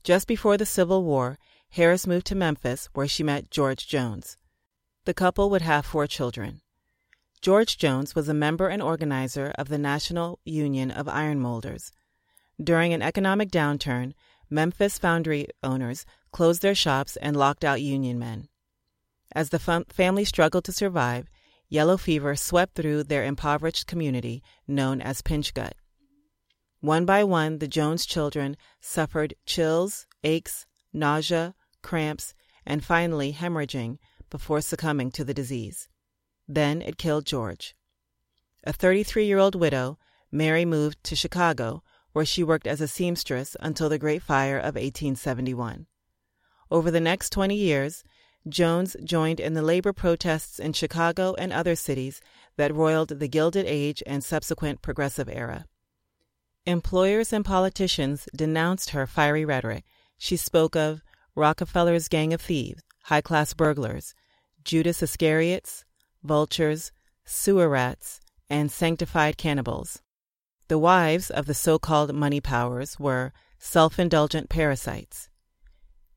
[0.06, 1.38] Just before the Civil War,
[1.72, 4.38] Harris moved to Memphis where she met George Jones.
[5.04, 6.62] The couple would have four children.
[7.42, 11.92] George Jones was a member and organizer of the National Union of Iron Molders.
[12.64, 14.14] During an economic downturn,
[14.50, 18.48] Memphis foundry owners closed their shops, and locked out union men.
[19.38, 21.30] As the fam- family struggled to survive,
[21.70, 25.76] yellow fever swept through their impoverished community known as Pinch Gut.
[26.80, 32.34] One by one, the Jones children suffered chills, aches, nausea, cramps,
[32.66, 34.00] and finally hemorrhaging
[34.32, 35.88] before succumbing to the disease.
[36.48, 37.76] Then it killed George.
[38.64, 40.00] A 33 year old widow,
[40.32, 44.74] Mary moved to Chicago, where she worked as a seamstress until the Great Fire of
[44.74, 45.86] 1871.
[46.72, 48.04] Over the next 20 years,
[48.50, 52.22] Jones joined in the labor protests in Chicago and other cities
[52.56, 55.66] that roiled the Gilded Age and subsequent Progressive era.
[56.66, 59.86] Employers and politicians denounced her fiery rhetoric.
[60.18, 61.02] She spoke of
[61.36, 64.14] Rockefeller's gang of thieves, high class burglars,
[64.64, 65.86] Judas Iscariots,
[66.24, 66.92] vultures,
[67.24, 70.02] sewer rats, and sanctified cannibals.
[70.68, 75.30] The wives of the so called money powers were self indulgent parasites.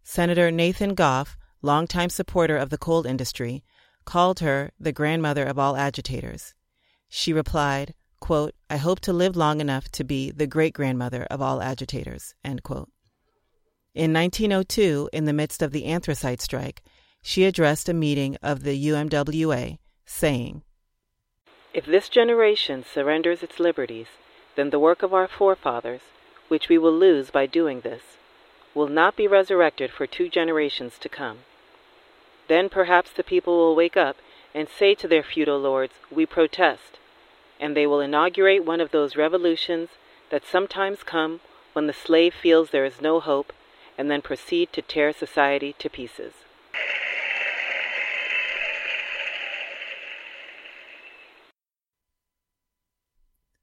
[0.03, 3.63] Senator Nathan Goff, longtime supporter of the coal industry,
[4.05, 6.55] called her the grandmother of all agitators.
[7.09, 11.43] She replied, quote, I hope to live long enough to be the great grandmother of
[11.43, 12.35] all agitators.
[12.45, 12.91] End quote.
[13.95, 16.83] In 1902, in the midst of the anthracite strike,
[17.23, 20.63] she addressed a meeting of the UMWA, saying,
[21.75, 24.07] If this generation surrenders its liberties,
[24.57, 26.03] then the work of our forefathers,
[26.49, 28.03] which we will lose by doing this,
[28.75, 31.39] will not be resurrected for two generations to come.
[32.51, 34.17] Then perhaps the people will wake up
[34.53, 36.99] and say to their feudal lords, We protest
[37.61, 39.91] and they will inaugurate one of those revolutions
[40.31, 41.39] that sometimes come
[41.75, 43.53] when the slave feels there is no hope
[43.97, 46.33] and then proceed to tear society to pieces.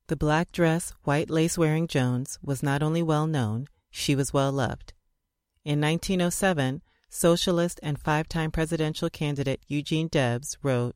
[0.07, 4.53] The black dress, white lace wearing Jones was not only well known, she was well
[4.53, 4.93] loved.
[5.65, 10.95] In 1907, socialist and five time presidential candidate Eugene Debs wrote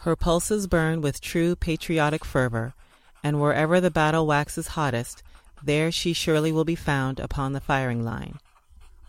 [0.00, 2.74] Her pulses burn with true patriotic fervor,
[3.22, 5.22] and wherever the battle waxes hottest,
[5.62, 8.38] there she surely will be found upon the firing line.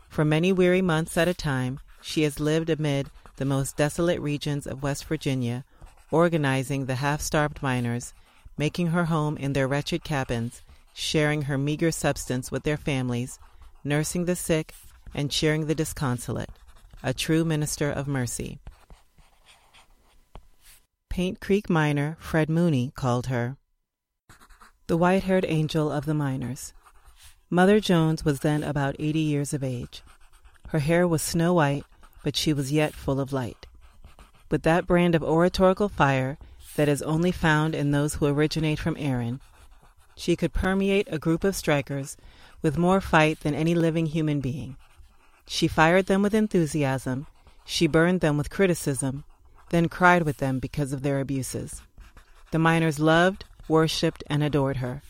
[0.07, 4.67] For many weary months at a time, she has lived amid the most desolate regions
[4.67, 5.65] of West Virginia,
[6.11, 8.13] organizing the half starved miners,
[8.55, 10.61] making her home in their wretched cabins,
[10.93, 13.39] sharing her meager substance with their families,
[13.83, 14.73] nursing the sick,
[15.13, 16.49] and cheering the disconsolate,
[17.01, 18.59] a true minister of mercy.
[21.09, 23.57] Paint Creek miner Fred Mooney called her
[24.87, 26.73] the white haired angel of the miners.
[27.49, 30.03] Mother Jones was then about 80 years of age.
[30.69, 31.85] Her hair was snow white,
[32.23, 33.67] but she was yet full of light.
[34.49, 36.37] With that brand of oratorical fire
[36.75, 39.39] that is only found in those who originate from Erin,
[40.15, 42.17] she could permeate a group of strikers
[42.63, 44.75] with more fight than any living human being.
[45.45, 47.27] She fired them with enthusiasm,
[47.65, 49.23] she burned them with criticism,
[49.69, 51.81] then cried with them because of their abuses.
[52.51, 55.01] The miners loved, worshipped, and adored her.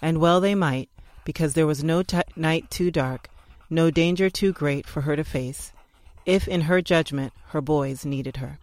[0.00, 0.88] And well they might,
[1.24, 3.28] because there was no t- night too dark,
[3.68, 5.72] no danger too great for her to face,
[6.24, 8.58] if in her judgment her boys needed her.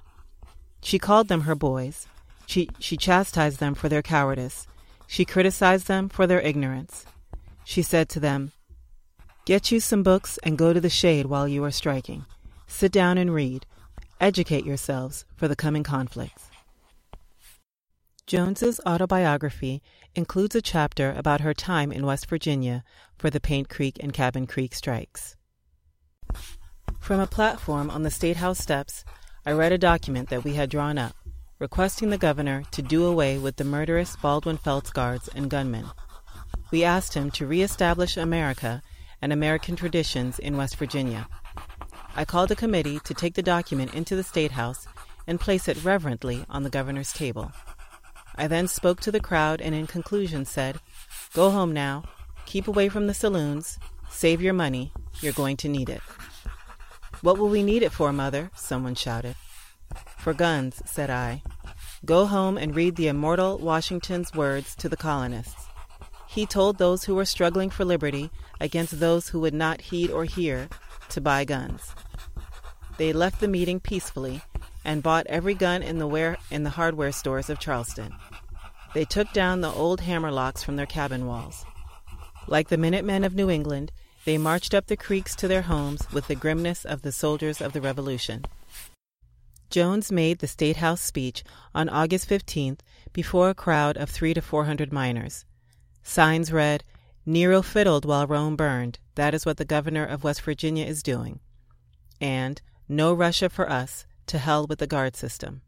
[0.81, 2.07] She called them her boys.
[2.45, 4.67] She, she chastised them for their cowardice.
[5.07, 7.05] She criticized them for their ignorance.
[7.65, 8.51] She said to them,
[9.45, 12.25] Get you some books and go to the shade while you are striking.
[12.67, 13.65] Sit down and read.
[14.19, 16.49] Educate yourselves for the coming conflicts.
[18.27, 19.83] Jones's autobiography
[20.15, 22.83] includes a chapter about her time in West Virginia
[23.17, 25.35] for the Paint Creek and Cabin Creek strikes.
[26.99, 29.05] From a platform on the State House steps,
[29.45, 31.15] I read a document that we had drawn up,
[31.59, 35.85] requesting the governor to do away with the murderous Baldwin Felts guards and gunmen.
[36.71, 38.81] We asked him to reestablish America
[39.21, 41.27] and American traditions in West Virginia.
[42.15, 44.87] I called a committee to take the document into the State House
[45.27, 47.51] and place it reverently on the governor's table.
[48.35, 50.79] I then spoke to the crowd and in conclusion said,
[51.33, 52.03] Go home now,
[52.45, 54.91] keep away from the saloons, save your money,
[55.21, 56.01] you're going to need it.
[57.21, 58.51] What will we need it for, Mother?
[58.55, 59.35] someone shouted.
[60.17, 61.43] For guns, said I.
[62.03, 65.64] Go home and read the immortal Washington's words to the colonists.
[66.35, 68.29] He told those who were struggling for liberty
[68.59, 70.67] against those who would not heed or hear
[71.07, 71.95] to buy guns.
[72.97, 74.41] They left the meeting peacefully
[74.83, 78.13] and bought every gun in the, ware- in the hardware stores of Charleston.
[78.93, 81.63] They took down the old hammer locks from their cabin walls.
[82.47, 83.93] Like the Minutemen of New England,
[84.25, 87.71] they marched up the creeks to their homes with the grimness of the soldiers of
[87.71, 88.43] the Revolution.
[89.69, 92.79] Jones made the State House speech on August 15th
[93.13, 95.45] before a crowd of three to four hundred miners.
[96.07, 96.83] Signs read,
[97.25, 98.99] Nero fiddled while Rome burned.
[99.15, 101.39] That is what the governor of West Virginia is doing.
[102.21, 105.61] And no Russia for us, to hell with the guard system.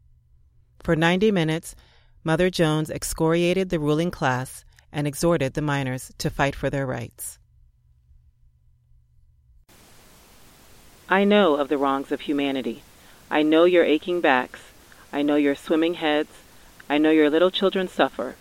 [0.80, 1.74] For 90 minutes,
[2.22, 7.38] Mother Jones excoriated the ruling class and exhorted the miners to fight for their rights.
[11.08, 12.82] I know of the wrongs of humanity.
[13.28, 14.60] I know your aching backs.
[15.12, 16.30] I know your swimming heads.
[16.88, 18.36] I know your little children suffer.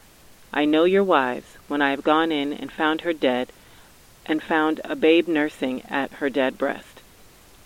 [0.53, 3.51] I know your wives, when I have gone in and found her dead,
[4.25, 7.01] and found a babe nursing at her dead breast,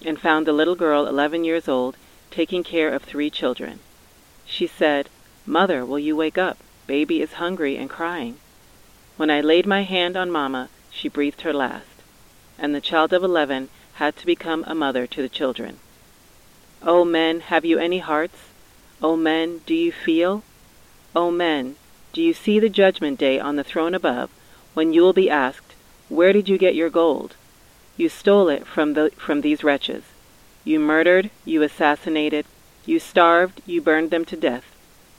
[0.05, 1.95] and found the little girl eleven years old
[2.29, 3.79] taking care of three children.
[4.45, 5.09] She said,
[5.45, 6.57] Mother, will you wake up?
[6.87, 8.37] Baby is hungry and crying.
[9.17, 11.85] When I laid my hand on Mamma, she breathed her last,
[12.57, 15.79] and the child of eleven had to become a mother to the children.
[16.81, 18.37] O men, have you any hearts?
[19.01, 20.43] O men, do you feel?
[21.15, 21.75] O men,
[22.13, 24.29] do you see the judgment day on the throne above,
[24.73, 25.73] when you will be asked,
[26.09, 27.35] Where did you get your gold?
[27.95, 30.03] You stole it from, the, from these wretches.
[30.63, 32.45] You murdered, you assassinated,
[32.85, 34.65] you starved, you burned them to death,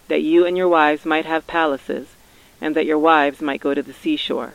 [0.08, 2.08] that you and your wives might have palaces,
[2.60, 4.54] and that your wives might go to the seashore.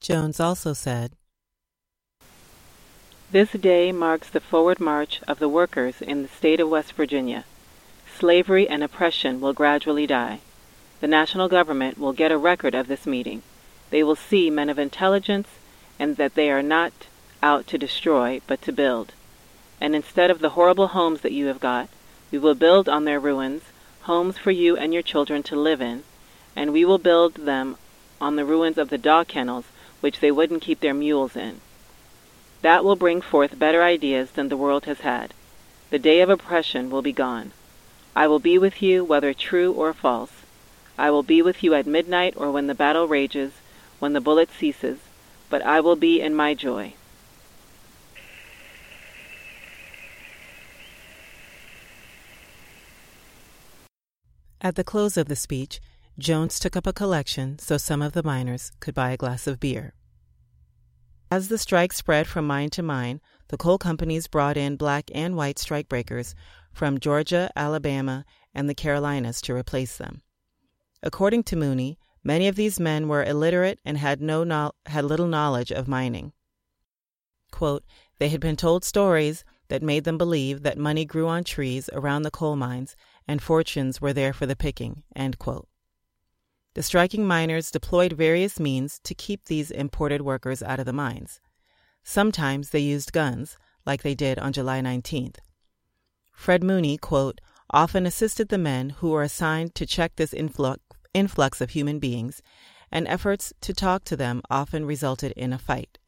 [0.00, 1.12] Jones also said,
[3.30, 7.44] This day marks the forward march of the workers in the state of West Virginia.
[8.18, 10.40] Slavery and oppression will gradually die.
[11.00, 13.42] The national government will get a record of this meeting.
[13.90, 15.46] They will see men of intelligence
[16.00, 16.92] and that they are not
[17.44, 19.12] out to destroy, but to build.
[19.80, 21.88] And instead of the horrible homes that you have got,
[22.32, 23.62] we will build on their ruins
[24.02, 26.02] homes for you and your children to live in,
[26.56, 27.76] and we will build them
[28.20, 29.66] on the ruins of the dog kennels
[30.00, 31.60] which they wouldn't keep their mules in.
[32.62, 35.34] That will bring forth better ideas than the world has had.
[35.90, 37.52] The day of oppression will be gone.
[38.18, 40.32] I will be with you, whether true or false.
[40.98, 43.52] I will be with you at midnight or when the battle rages,
[44.00, 44.98] when the bullet ceases,
[45.48, 46.94] but I will be in my joy.
[54.60, 55.78] At the close of the speech,
[56.18, 59.60] Jones took up a collection so some of the miners could buy a glass of
[59.60, 59.94] beer.
[61.30, 65.36] As the strike spread from mine to mine, the coal companies brought in black and
[65.36, 66.34] white strikebreakers
[66.78, 68.24] from Georgia, Alabama,
[68.54, 70.22] and the Carolinas to replace them.
[71.02, 75.72] According to Mooney, many of these men were illiterate and had, no had little knowledge
[75.72, 76.32] of mining.
[77.50, 77.82] Quote,
[78.20, 82.22] they had been told stories that made them believe that money grew on trees around
[82.22, 82.94] the coal mines
[83.26, 85.02] and fortunes were there for the picking.
[85.16, 85.64] The
[86.82, 91.40] striking miners deployed various means to keep these imported workers out of the mines.
[92.04, 95.38] Sometimes they used guns, like they did on July 19th,
[96.38, 100.80] Fred Mooney, quote, often assisted the men who were assigned to check this influx,
[101.12, 102.42] influx of human beings,
[102.92, 105.98] and efforts to talk to them often resulted in a fight,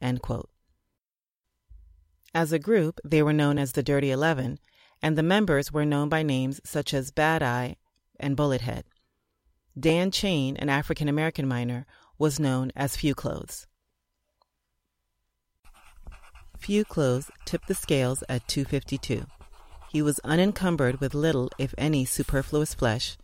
[2.33, 4.57] As a group, they were known as the Dirty Eleven,
[5.01, 7.75] and the members were known by names such as Bad Eye
[8.17, 8.83] and Bullethead.
[9.77, 11.85] Dan Chain, an African American miner,
[12.17, 13.67] was known as Few Clothes.
[16.57, 19.25] Few Clothes tipped the scales at 252.
[19.91, 23.17] He was unencumbered with little, if any, superfluous flesh.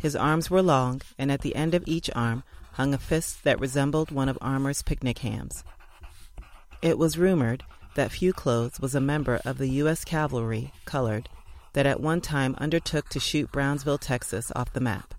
[0.00, 2.44] His arms were long, and at the end of each arm
[2.74, 5.64] hung a fist that resembled one of Armour's picnic hams.
[6.80, 7.64] It was rumored
[7.96, 10.04] that Few Clothes was a member of the U.S.
[10.04, 11.28] Cavalry, colored,
[11.72, 15.14] that at one time undertook to shoot Brownsville, Texas, off the map.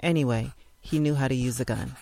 [0.00, 1.96] Anyway, he knew how to use a gun.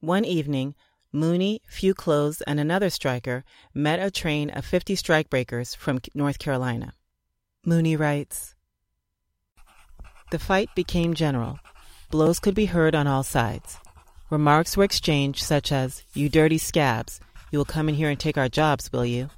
[0.00, 0.74] One evening,
[1.14, 3.44] Mooney, Few Clothes, and another striker
[3.74, 6.94] met a train of 50 strikebreakers from North Carolina.
[7.66, 8.54] Mooney writes
[10.30, 11.58] The fight became general.
[12.10, 13.76] Blows could be heard on all sides.
[14.30, 18.38] Remarks were exchanged, such as, You dirty scabs, you will come in here and take
[18.38, 19.28] our jobs, will you?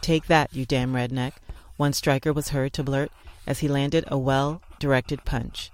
[0.00, 1.34] Take that, you damn redneck,
[1.76, 3.12] one striker was heard to blurt
[3.46, 5.70] as he landed a well directed punch.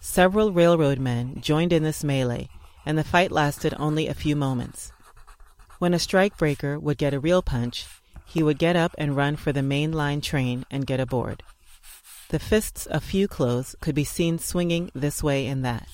[0.00, 2.48] Several railroad men joined in this melee
[2.84, 4.92] and the fight lasted only a few moments.
[5.78, 7.86] When a strikebreaker would get a real punch,
[8.24, 11.42] he would get up and run for the main line train and get aboard.
[12.28, 15.86] The fists of few clothes could be seen swinging this way and that.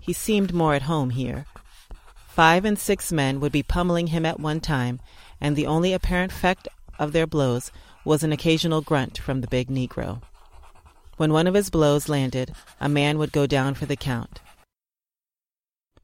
[0.00, 1.46] He seemed more at home here.
[2.28, 5.00] Five and six men would be pummeling him at one time,
[5.40, 6.68] and the only apparent effect
[6.98, 7.72] of their blows
[8.04, 10.22] was an occasional grunt from the big Negro.
[11.16, 14.40] When one of his blows landed, a man would go down for the count.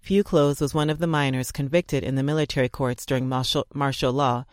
[0.06, 4.12] Few Clothes was one of the miners convicted in the military courts during martial, martial
[4.12, 4.44] law,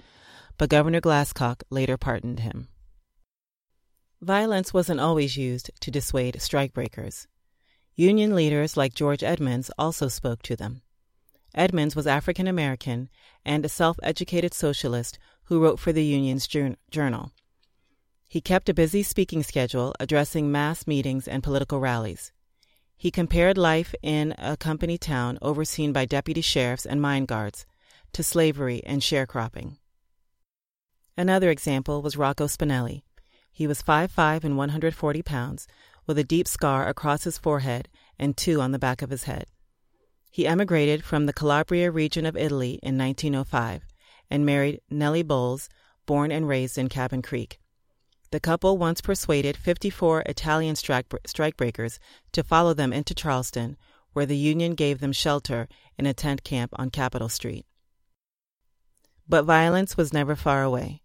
[0.58, 2.70] but Governor Glasscock later pardoned him.
[4.20, 7.28] Violence wasn't always used to dissuade strikebreakers.
[7.94, 10.82] Union leaders like George Edmonds also spoke to them.
[11.54, 13.10] Edmonds was African American
[13.46, 17.32] and a self educated socialist who wrote for the Union's journal.
[18.28, 22.32] He kept a busy speaking schedule addressing mass meetings and political rallies.
[22.96, 27.66] He compared life in a company town overseen by deputy sheriffs and mine guards
[28.14, 29.78] to slavery and sharecropping.
[31.18, 33.04] Another example was Rocco Spinelli.
[33.52, 35.68] He was 5'5 and 140 pounds,
[36.08, 37.88] with a deep scar across his forehead
[38.18, 39.46] and two on the back of his head.
[40.32, 43.86] He emigrated from the Calabria region of Italy in 1905
[44.32, 45.70] and married Nellie Bowles,
[46.06, 47.60] born and raised in Cabin Creek.
[48.34, 52.00] The couple once persuaded 54 Italian strikebreakers
[52.32, 53.78] to follow them into Charleston,
[54.14, 55.68] where the Union gave them shelter
[56.00, 57.68] in a tent camp on Capitol Street.
[59.30, 61.04] But violence was never far away.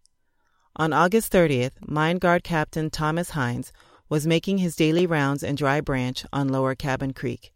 [0.76, 3.74] On August 30th, Mine Guard Captain Thomas Hines
[4.08, 7.52] was making his daily rounds in Dry Branch on Lower Cabin Creek.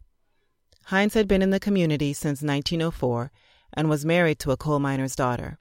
[0.84, 3.32] Hines had been in the community since 1904
[3.72, 5.58] and was married to a coal miner's daughter.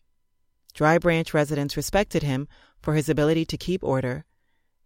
[0.73, 2.49] Dry Branch residents respected him
[2.81, 4.25] for his ability to keep order,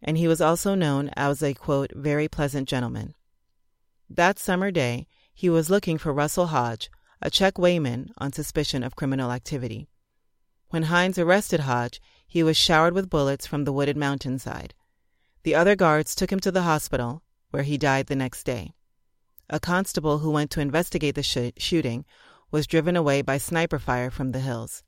[0.02, 3.16] and he was also known as a, quote, very pleasant gentleman.
[4.10, 6.90] That summer day, he was looking for Russell Hodge,
[7.22, 9.88] a check weighman, on suspicion of criminal activity.
[10.70, 14.74] When Hines arrested Hodge, he was showered with bullets from the wooded mountainside.
[15.44, 18.74] The other guards took him to the hospital, where he died the next day.
[19.50, 22.04] A constable who went to investigate the sh- shooting
[22.52, 24.84] was driven away by sniper fire from the hills.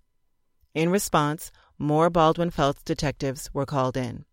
[0.74, 4.26] In response, more Baldwin Felts detectives were called in.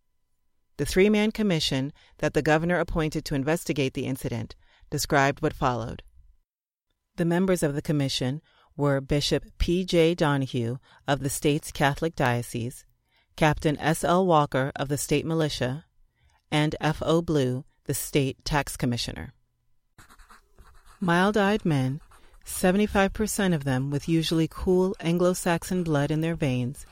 [0.76, 4.57] The three man commission that the governor appointed to investigate the incident
[4.90, 6.03] described what followed.
[7.16, 8.40] The members of the commission
[8.76, 9.84] were Bishop P.
[9.84, 10.14] J.
[10.14, 12.84] Donahue of the state's Catholic Diocese,
[13.36, 14.03] Captain S.
[14.03, 14.26] L.
[14.26, 15.84] Walker of the state militia,
[16.51, 17.03] and F.
[17.05, 17.22] O.
[17.22, 19.32] Blue, the state tax commissioner.
[21.01, 22.01] Mild eyed men,
[22.45, 26.84] 75% of them with usually cool Anglo Saxon blood in their veins,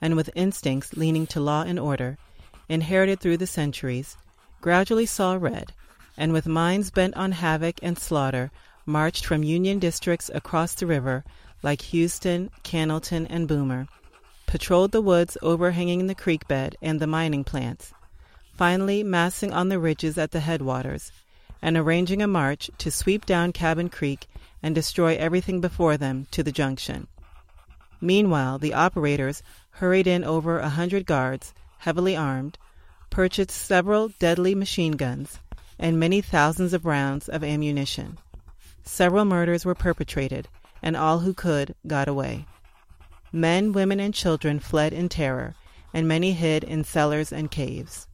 [0.00, 2.18] and with instincts leaning to law and order,
[2.68, 4.16] inherited through the centuries,
[4.60, 5.72] gradually saw red,
[6.16, 8.50] and with minds bent on havoc and slaughter,
[8.86, 11.24] marched from Union districts across the river
[11.62, 13.86] like Houston, Cannelton, and Boomer,
[14.46, 17.92] patrolled the woods overhanging the creek bed and the mining plants,
[18.56, 21.12] finally massing on the ridges at the headwaters,
[21.62, 24.26] and arranging a march to sweep down Cabin Creek
[24.62, 27.06] and destroy everything before them to the junction.
[28.00, 29.42] Meanwhile, the operators
[29.72, 32.58] hurried in over a hundred guards, heavily armed,
[33.10, 35.40] purchased several deadly machine guns,
[35.78, 38.18] and many thousands of rounds of ammunition.
[38.82, 40.48] Several murders were perpetrated,
[40.82, 42.46] and all who could got away.
[43.32, 45.54] Men, women, and children fled in terror,
[45.94, 48.06] and many hid in cellars and caves.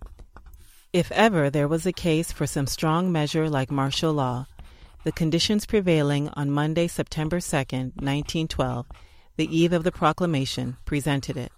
[0.92, 4.46] If ever there was a case for some strong measure like martial law,
[5.04, 8.86] the conditions prevailing on Monday, September 2, 1912,
[9.36, 11.52] the eve of the proclamation, presented it.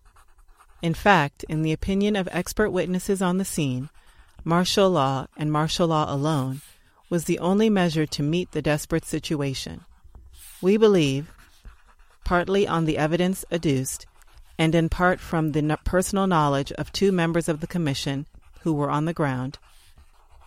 [0.82, 3.88] In fact, in the opinion of expert witnesses on the scene,
[4.44, 6.60] martial law and martial law alone
[7.10, 9.84] was the only measure to meet the desperate situation.
[10.60, 11.32] We believe,
[12.24, 14.06] partly on the evidence adduced,
[14.58, 18.26] and in part from the personal knowledge of two members of the Commission
[18.60, 19.58] who were on the ground,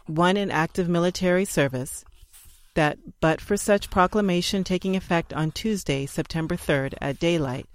[0.05, 2.03] one in active military service,
[2.73, 7.67] that but for such proclamation taking effect on Tuesday, September 3rd at daylight,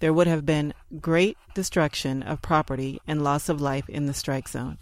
[0.00, 4.48] there would have been great destruction of property and loss of life in the strike
[4.48, 4.78] zone.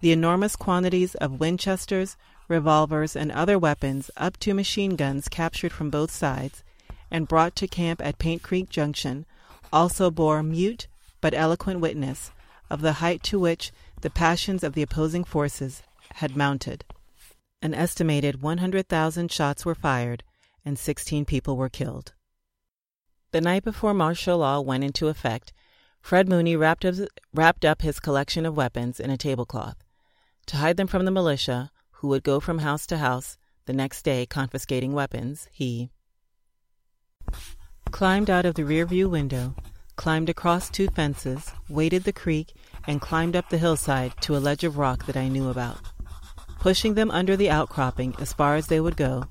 [0.00, 2.16] The enormous quantities of Winchesters,
[2.48, 6.62] revolvers, and other weapons up to machine guns captured from both sides
[7.10, 9.24] and brought to camp at Paint Creek Junction
[9.72, 10.88] also bore mute
[11.20, 12.32] but eloquent witness
[12.68, 15.82] of the height to which the passions of the opposing forces
[16.14, 16.84] had mounted.
[17.64, 20.22] An estimated 100,000 shots were fired
[20.66, 22.12] and 16 people were killed.
[23.30, 25.54] The night before martial law went into effect,
[26.02, 26.84] Fred Mooney wrapped,
[27.32, 29.82] wrapped up his collection of weapons in a tablecloth.
[30.48, 34.02] To hide them from the militia, who would go from house to house the next
[34.02, 35.88] day confiscating weapons, he
[37.90, 39.54] climbed out of the rearview window,
[39.96, 42.52] climbed across two fences, waded the creek,
[42.86, 45.93] and climbed up the hillside to a ledge of rock that I knew about.
[46.64, 49.24] Pushing them under the outcropping as far as they would go,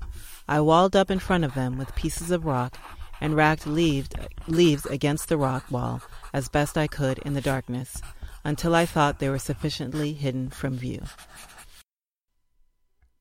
[0.46, 2.78] I walled up in front of them with pieces of rock
[3.20, 6.00] and racked leaves, against the rock wall
[6.32, 8.00] as best I could in the darkness
[8.44, 11.02] until I thought they were sufficiently hidden from view.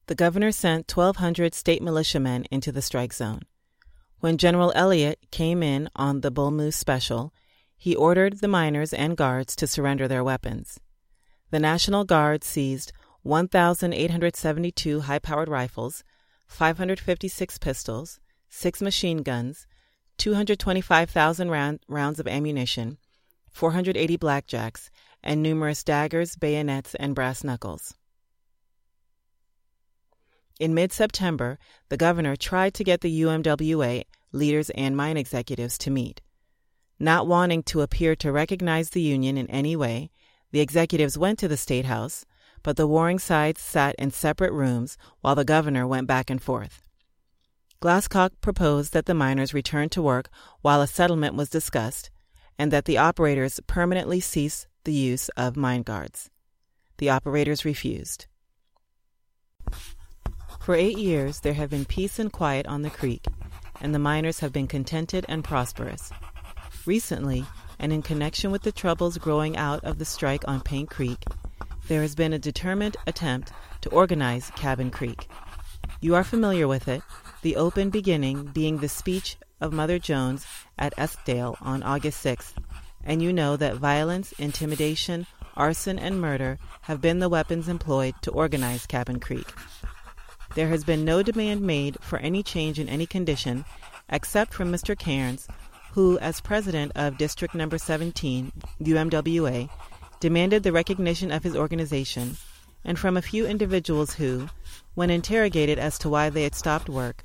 [0.06, 3.42] The governor sent 1,200 state militiamen into the strike zone.
[4.20, 7.34] When General Elliott came in on the Bull Moose Special,
[7.76, 10.80] he ordered the miners and guards to surrender their weapons.
[11.50, 12.94] The National Guard seized
[13.24, 16.04] 1,872 high powered rifles,
[16.48, 18.20] 556 pistols,
[18.50, 19.66] 6 machine guns,
[20.18, 22.98] 225,000 round, rounds of ammunition,
[23.52, 24.90] 480 blackjacks,
[25.24, 27.96] and numerous daggers, bayonets, and brass knuckles.
[30.60, 31.58] In mid September,
[31.90, 36.22] the governor tried to get the UMWA leaders and mine executives to meet.
[37.00, 40.12] Not wanting to appear to recognize the union in any way,
[40.52, 42.26] the executives went to the State House,
[42.64, 46.82] but the warring sides sat in separate rooms while the governor went back and forth.
[47.82, 50.30] Glasscock proposed that the miners return to work
[50.62, 52.10] while a settlement was discussed,
[52.58, 56.30] and that the operators permanently cease the use of mine guards.
[56.98, 58.28] The operators refused.
[60.62, 63.26] For eight years, there have been peace and quiet on the creek,
[63.82, 66.10] and the miners have been contented and prosperous.
[66.86, 67.46] Recently,
[67.80, 71.22] and in connection with the troubles growing out of the strike on Paint Creek,
[71.88, 75.28] there has been a determined attempt to organize Cabin Creek.
[76.02, 77.02] You are familiar with it,
[77.42, 80.46] the open beginning being the speech of Mother Jones
[80.78, 82.54] at Eskdale on August 6th,
[83.04, 88.32] and you know that violence, intimidation, arson, and murder have been the weapons employed to
[88.32, 89.48] organize Cabin Creek.
[90.56, 93.66] There has been no demand made for any change in any condition
[94.10, 94.98] except from Mr.
[94.98, 95.48] Cairns,
[95.94, 99.70] who, as president of District Number 17, UMWA,
[100.24, 102.38] demanded the recognition of his organization,
[102.86, 104.48] and from a few individuals who,
[104.96, 107.24] when interrogated as to why they had stopped work,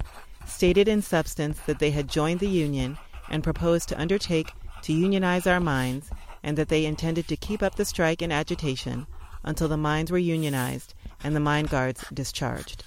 [0.49, 2.99] stated in substance that they had joined the union
[3.31, 4.51] and proposed to undertake
[4.83, 6.11] to unionize our mines,
[6.43, 9.07] and that they intended to keep up the strike and agitation
[9.45, 10.93] until the mines were unionized
[11.23, 12.83] and the mine guards discharged.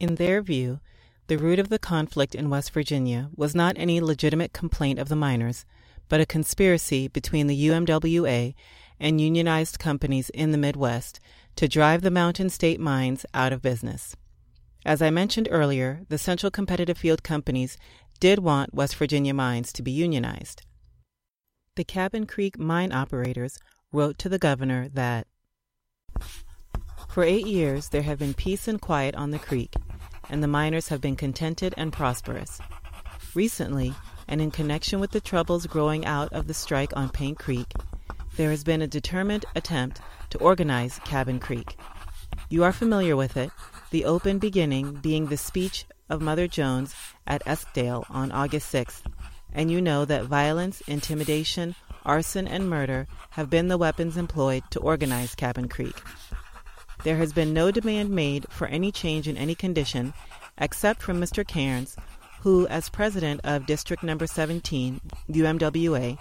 [0.00, 0.80] In their view,
[1.26, 5.16] the root of the conflict in West Virginia was not any legitimate complaint of the
[5.16, 5.66] miners,
[6.08, 8.54] but a conspiracy between the UMWA
[9.00, 11.20] and unionized companies in the Midwest
[11.56, 14.16] to drive the Mountain State mines out of business.
[14.84, 17.76] As I mentioned earlier, the Central Competitive Field companies
[18.20, 20.62] did want West Virginia mines to be unionized.
[21.76, 23.58] The Cabin Creek mine operators
[23.92, 25.26] wrote to the governor that
[27.08, 29.74] for eight years there have been peace and quiet on the creek,
[30.28, 32.60] and the miners have been contented and prosperous.
[33.34, 33.94] Recently,
[34.28, 37.72] and in connection with the troubles growing out of the strike on Paint Creek,
[38.36, 40.00] there has been a determined attempt
[40.30, 41.76] to organize Cabin Creek.
[42.50, 43.50] You are familiar with it,
[43.90, 46.94] the open beginning being the speech of Mother Jones
[47.26, 49.02] at Eskdale on August 6th,
[49.52, 51.74] and you know that violence, intimidation,
[52.04, 56.00] arson, and murder have been the weapons employed to organize Cabin Creek.
[57.04, 60.14] There has been no demand made for any change in any condition
[60.58, 61.46] except from Mr.
[61.46, 61.96] Cairns,
[62.40, 66.18] who, as president of District Number 17, UMWA,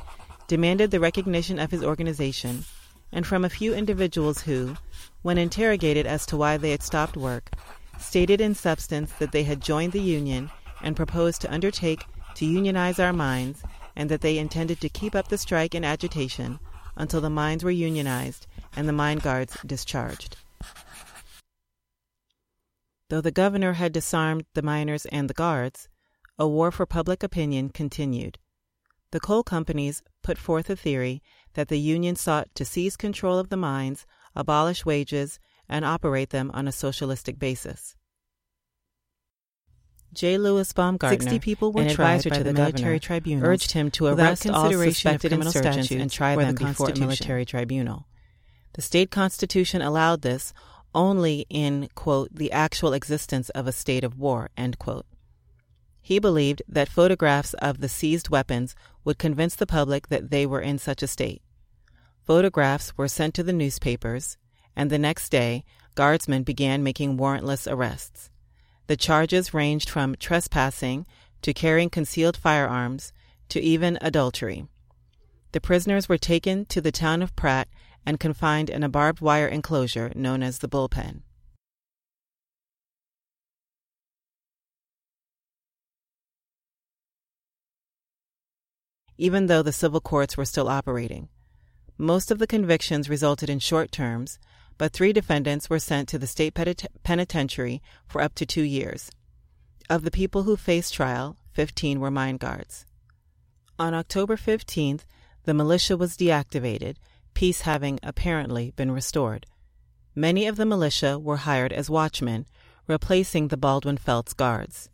[0.48, 2.66] demanded the recognition of his organization,
[3.12, 4.76] and from a few individuals who,
[5.22, 7.52] when interrogated as to why they had stopped work,
[8.00, 10.50] stated in substance that they had joined the union
[10.82, 12.06] and proposed to undertake
[12.36, 13.64] to unionize our mines,
[13.96, 16.60] and that they intended to keep up the strike and agitation
[16.96, 20.38] until the mines were unionized and the mine guards discharged.
[23.10, 25.88] Though the governor had disarmed the miners and the guards,
[26.40, 28.38] a war for public opinion continued.
[29.12, 31.24] The coal companies put forth a theory
[31.54, 36.52] that the union sought to seize control of the mines, abolish wages, and operate them
[36.54, 37.96] on a socialistic basis.
[40.14, 40.38] J.
[40.38, 44.08] Louis Baumgartner, 60 people were an advisor to the, the military tribunal, urged him to
[44.08, 48.08] arrest all suspected insurgents and try them the before a military tribunal.
[48.74, 50.54] The state constitution allowed this
[50.96, 55.06] only in, quote, the actual existence of a state of war, end quote.
[56.08, 60.62] He believed that photographs of the seized weapons would convince the public that they were
[60.62, 61.42] in such a state.
[62.24, 64.38] Photographs were sent to the newspapers,
[64.74, 68.30] and the next day, guardsmen began making warrantless arrests.
[68.86, 71.06] The charges ranged from trespassing
[71.42, 73.12] to carrying concealed firearms
[73.50, 74.66] to even adultery.
[75.52, 77.68] The prisoners were taken to the town of Pratt
[78.06, 81.24] and confined in a barbed wire enclosure known as the bullpen.
[89.18, 91.30] Even though the civil courts were still operating,
[91.98, 94.38] most of the convictions resulted in short terms,
[94.78, 96.54] but three defendants were sent to the state
[97.04, 99.10] penitentiary for up to two years.
[99.90, 102.86] Of the people who faced trial, 15 were mine guards.
[103.80, 105.02] On October 15th,
[105.46, 106.98] the militia was deactivated
[107.38, 109.46] peace having apparently been restored.
[110.16, 112.48] Many of the militia were hired as watchmen,
[112.88, 114.90] replacing the Baldwin Felts guards.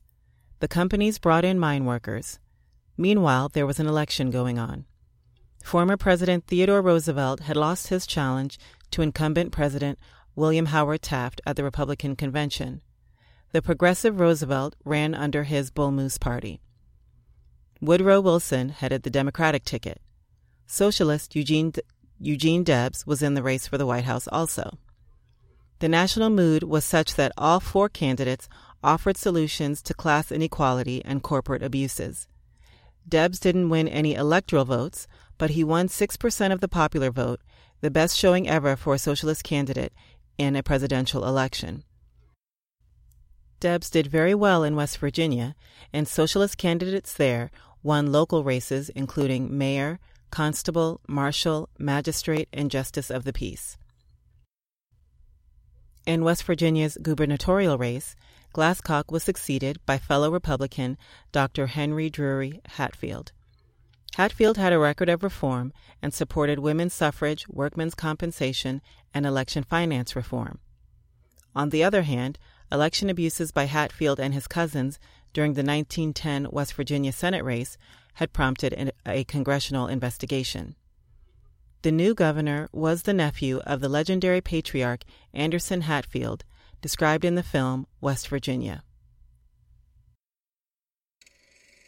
[0.60, 2.40] The companies brought in mine workers.
[2.98, 4.86] Meanwhile, there was an election going on.
[5.64, 8.60] Former President Theodore Roosevelt had lost his challenge
[8.92, 9.98] to incumbent President
[10.36, 12.82] William Howard Taft at the Republican convention.
[13.52, 16.60] The progressive Roosevelt ran under his Bull Moose Party.
[17.80, 20.02] Woodrow Wilson headed the Democratic ticket.
[20.66, 21.74] Socialist Eugene,
[22.20, 24.78] Eugene Debs was in the race for the White House also.
[25.80, 28.48] The national mood was such that all four candidates
[28.84, 32.28] offered solutions to class inequality and corporate abuses.
[33.08, 37.42] Debs didn't win any electoral votes, but he won 6% of the popular vote,
[37.82, 39.94] the best showing ever for a socialist candidate
[40.38, 41.84] in a presidential election.
[43.60, 45.56] Debs did very well in West Virginia,
[45.92, 47.50] and socialist candidates there
[47.82, 50.00] won local races including mayor,
[50.32, 53.78] constable, marshal, magistrate, and justice of the peace.
[56.06, 58.16] In West Virginia's gubernatorial race,
[58.54, 60.98] Glasscock was succeeded by fellow Republican
[61.32, 61.68] Dr.
[61.68, 63.32] Henry Drury Hatfield.
[64.16, 68.82] Hatfield had a record of reform and supported women's suffrage, workmen's compensation,
[69.14, 70.60] and election finance reform.
[71.56, 72.38] On the other hand,
[72.72, 75.00] election abuses by Hatfield and his cousins
[75.34, 77.78] during the 1910 West Virginia Senate race
[78.16, 80.76] had prompted a congressional investigation.
[81.82, 86.44] The new governor was the nephew of the legendary patriarch Anderson Hatfield,
[86.84, 88.84] described in the film West Virginia.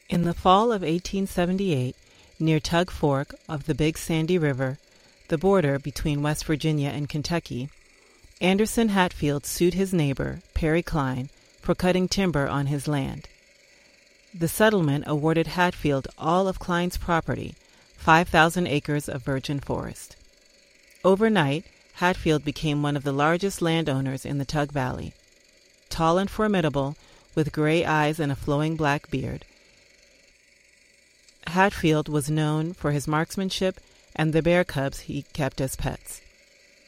[0.09, 1.95] In the fall of 1878,
[2.39, 4.79] near Tug Fork of the Big Sandy River,
[5.27, 7.69] the border between West Virginia and Kentucky,
[8.39, 11.29] Anderson Hatfield sued his neighbor, Perry Cline,
[11.59, 13.27] for cutting timber on his land.
[14.33, 17.55] The settlement awarded Hatfield all of Cline's property,
[17.97, 20.15] 5,000 acres of virgin forest.
[21.03, 21.65] Overnight,
[21.95, 25.13] Hatfield became one of the largest landowners in the Tug Valley.
[25.89, 26.95] Tall and formidable,
[27.35, 29.45] with gray eyes and a flowing black beard,
[31.47, 33.79] Hatfield was known for his marksmanship
[34.15, 36.21] and the bear cubs he kept as pets.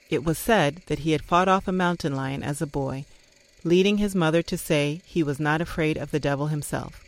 [0.10, 3.06] It was said that he had fought off a mountain lion as a boy,
[3.64, 7.04] leading his mother to say he was not afraid of the devil himself.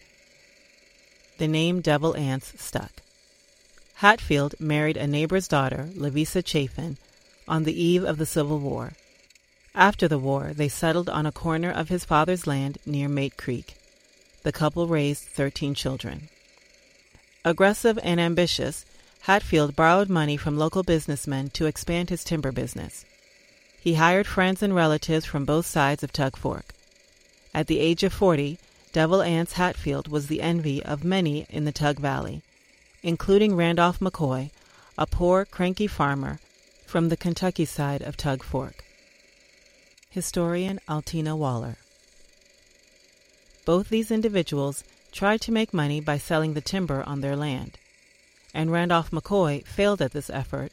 [1.38, 2.92] The name Devil Anse stuck.
[3.96, 6.98] Hatfield married a neighbor's daughter, Lavisa Chafin,
[7.50, 8.94] on the eve of the Civil War.
[9.74, 13.76] After the war, they settled on a corner of his father's land near Mate Creek.
[14.44, 16.30] The couple raised 13 children.
[17.44, 18.86] Aggressive and ambitious,
[19.22, 23.04] Hatfield borrowed money from local businessmen to expand his timber business.
[23.82, 26.74] He hired friends and relatives from both sides of Tug Fork.
[27.54, 28.60] At the age of 40,
[28.94, 32.42] Devil Anse Hatfield was the envy of many in the Tug Valley,
[33.02, 34.52] including Randolph McCoy,
[34.98, 36.40] a poor, cranky farmer
[36.90, 38.84] from the Kentucky side of Tug Fork.
[40.10, 41.78] Historian Altina Waller.
[43.64, 47.78] Both these individuals tried to make money by selling the timber on their land,
[48.56, 50.72] and Randolph McCoy failed at this effort,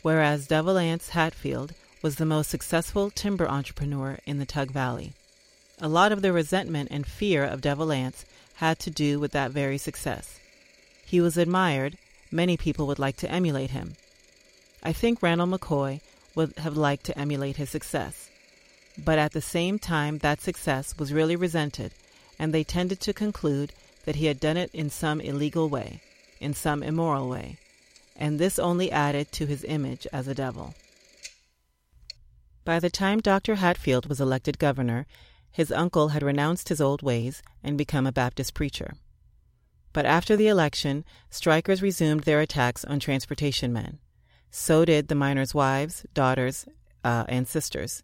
[0.00, 5.12] whereas Devil Anse Hatfield was the most successful timber entrepreneur in the Tug Valley.
[5.82, 9.50] A lot of the resentment and fear of Devil Anse had to do with that
[9.50, 10.40] very success.
[11.04, 11.98] He was admired,
[12.30, 13.96] many people would like to emulate him.
[14.82, 16.00] I think Randall McCoy
[16.34, 18.30] would have liked to emulate his success.
[18.96, 21.92] But at the same time, that success was really resented,
[22.38, 23.72] and they tended to conclude
[24.04, 26.00] that he had done it in some illegal way,
[26.40, 27.58] in some immoral way,
[28.16, 30.74] and this only added to his image as a devil.
[32.64, 33.56] By the time Dr.
[33.56, 35.06] Hatfield was elected governor,
[35.50, 38.94] his uncle had renounced his old ways and become a Baptist preacher.
[39.92, 43.98] But after the election, strikers resumed their attacks on transportation men.
[44.50, 46.66] So did the miners' wives, daughters,
[47.04, 48.02] uh, and sisters.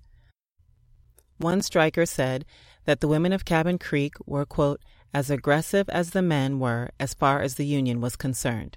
[1.39, 2.45] One striker said
[2.85, 4.81] that the women of Cabin Creek were, quote,
[5.13, 8.77] as aggressive as the men were as far as the Union was concerned,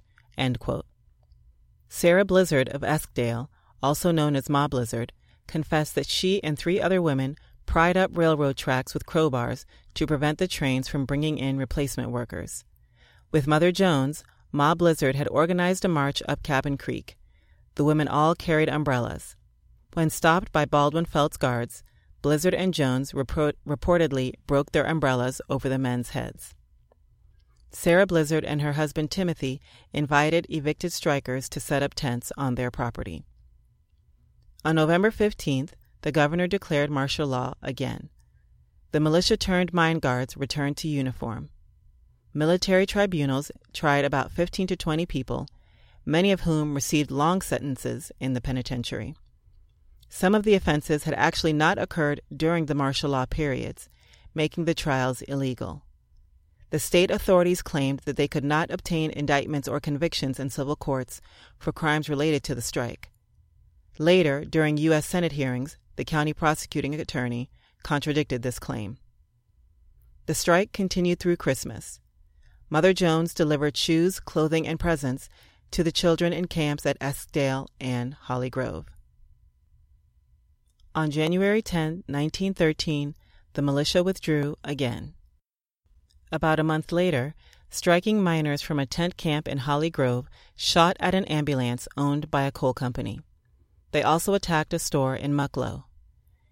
[1.89, 3.49] Sarah Blizzard of Eskdale,
[3.81, 5.13] also known as Ma Blizzard,
[5.47, 10.37] confessed that she and three other women pried up railroad tracks with crowbars to prevent
[10.37, 12.65] the trains from bringing in replacement workers.
[13.31, 17.16] With Mother Jones, Ma Blizzard had organized a march up Cabin Creek.
[17.77, 19.35] The women all carried umbrellas.
[19.93, 21.83] When stopped by Baldwin Felts guards,
[22.23, 26.55] Blizzard and Jones report- reportedly broke their umbrellas over the men's heads.
[27.69, 29.61] Sarah Blizzard and her husband Timothy
[29.93, 33.25] invited evicted strikers to set up tents on their property.
[34.65, 38.09] On November 15th, the governor declared martial law again.
[38.91, 41.49] The militia turned mine guards returned to uniform.
[42.33, 45.45] Military tribunals tried about 15 to 20 people,
[46.07, 49.13] many of whom received long sentences in the penitentiary.
[50.07, 53.89] Some of the offenses had actually not occurred during the martial law periods,
[54.33, 55.83] making the trials illegal.
[56.69, 61.19] The state authorities claimed that they could not obtain indictments or convictions in civil courts
[61.59, 63.11] for crimes related to the strike.
[63.99, 65.05] Later, during U.S.
[65.05, 67.49] Senate hearings, the county prosecuting attorney
[67.83, 68.97] contradicted this claim.
[70.25, 71.99] The strike continued through Christmas.
[72.69, 75.27] Mother Jones delivered shoes, clothing, and presents
[75.71, 78.85] to the children in camps at Eskdale and Holly Grove.
[80.95, 83.15] On January 10, 1913,
[83.53, 85.13] the militia withdrew again.
[86.31, 87.35] About a month later,
[87.69, 92.43] striking miners from a tent camp in Holly Grove shot at an ambulance owned by
[92.43, 93.21] a coal company.
[93.91, 95.83] They also attacked a store in Mucklow.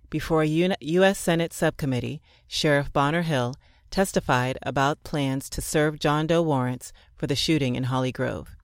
[0.09, 1.19] Before a U.S.
[1.19, 3.55] Senate subcommittee, Sheriff Bonner Hill
[3.91, 8.54] testified about plans to serve John Doe warrants for the shooting in Holly Grove.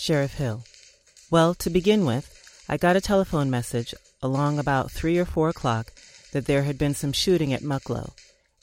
[0.00, 0.64] Sheriff Hill.
[1.30, 5.92] Well, to begin with, I got a telephone message along about three or four o'clock
[6.32, 8.14] that there had been some shooting at Mucklow,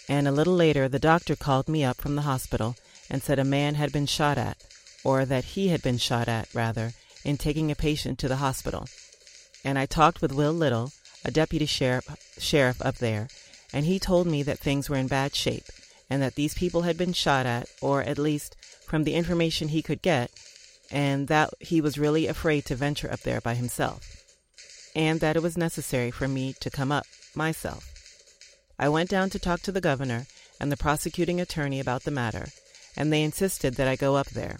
[0.09, 2.75] and a little later the doctor called me up from the hospital
[3.07, 4.57] and said a man had been shot at,
[5.03, 8.87] or that he had been shot at, rather, in taking a patient to the hospital.
[9.63, 10.91] And I talked with Will Little,
[11.23, 12.09] a deputy sheriff,
[12.39, 13.27] sheriff up there,
[13.71, 15.65] and he told me that things were in bad shape
[16.09, 18.55] and that these people had been shot at, or at least
[18.87, 20.31] from the information he could get,
[20.91, 24.23] and that he was really afraid to venture up there by himself,
[24.95, 27.93] and that it was necessary for me to come up myself.
[28.79, 30.27] I went down to talk to the governor
[30.59, 32.47] and the prosecuting attorney about the matter,
[32.95, 34.57] and they insisted that I go up there.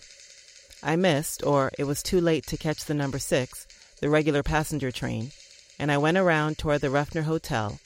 [0.84, 3.67] I missed, or it was too late to catch the number six,
[3.99, 5.32] the regular passenger train,
[5.80, 7.80] and I went around toward the Ruffner Hotel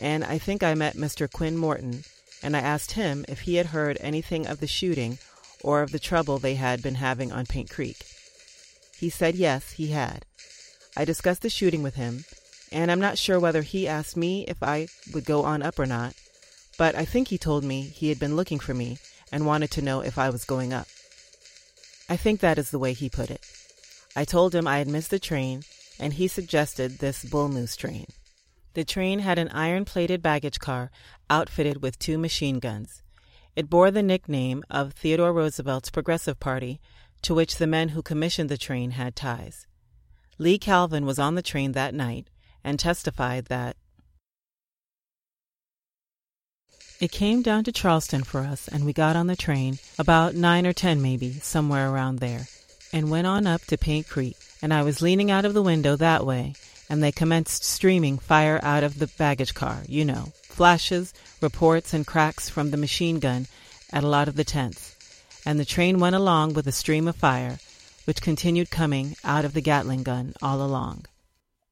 [0.00, 1.30] and I think I met Mr.
[1.30, 2.04] Quinn Morton,
[2.42, 5.18] and I asked him if he had heard anything of the shooting
[5.62, 8.04] or of the trouble they had been having on Paint Creek.
[8.98, 10.24] He said yes, he had.
[10.96, 12.24] I discussed the shooting with him,
[12.70, 15.86] and I'm not sure whether he asked me if I would go on up or
[15.86, 16.14] not,
[16.78, 18.98] but I think he told me he had been looking for me
[19.30, 20.86] and wanted to know if I was going up.
[22.08, 23.44] I think that is the way he put it.
[24.14, 25.62] I told him I had missed the train,
[25.98, 28.06] and he suggested this bull moose train.
[28.74, 30.90] The train had an iron plated baggage car
[31.30, 33.02] outfitted with two machine guns.
[33.54, 36.80] It bore the nickname of Theodore Roosevelt's Progressive Party,
[37.20, 39.66] to which the men who commissioned the train had ties.
[40.38, 42.28] Lee Calvin was on the train that night
[42.64, 43.76] and testified that
[46.98, 50.64] It came down to Charleston for us, and we got on the train, about nine
[50.64, 52.46] or ten maybe, somewhere around there,
[52.92, 55.96] and went on up to Paint Creek, and I was leaning out of the window
[55.96, 56.54] that way,
[56.88, 61.12] and they commenced streaming fire out of the baggage car, you know, flashes,
[61.42, 63.46] reports, and cracks from the machine gun
[63.92, 64.96] at a lot of the tents.
[65.44, 67.58] And the train went along with a stream of fire,
[68.04, 71.06] which continued coming out of the Gatling gun all along.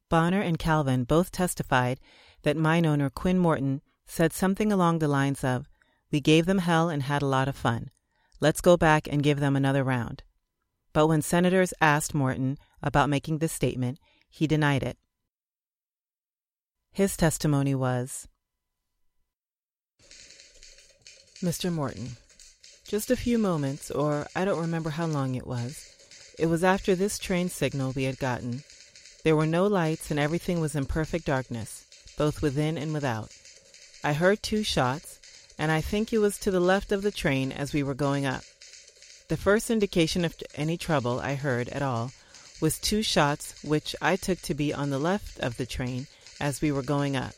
[0.08, 2.00] Bonner and Calvin both testified
[2.42, 5.68] that mine owner Quinn Morton said something along the lines of,
[6.10, 7.90] We gave them hell and had a lot of fun.
[8.40, 10.24] Let's go back and give them another round.
[10.92, 13.98] But when senators asked Morton about making this statement,
[14.28, 14.98] he denied it.
[16.92, 18.26] His testimony was
[21.42, 21.72] Mr.
[21.72, 22.16] Morton,
[22.86, 25.88] just a few moments, or I don't remember how long it was.
[26.38, 28.62] It was after this train signal we had gotten.
[29.24, 31.86] There were no lights, and everything was in perfect darkness,
[32.18, 33.30] both within and without.
[34.04, 35.18] I heard two shots,
[35.58, 38.26] and I think it was to the left of the train as we were going
[38.26, 38.42] up.
[39.28, 42.12] The first indication of any trouble I heard at all
[42.60, 46.06] was two shots which I took to be on the left of the train
[46.38, 47.32] as we were going up.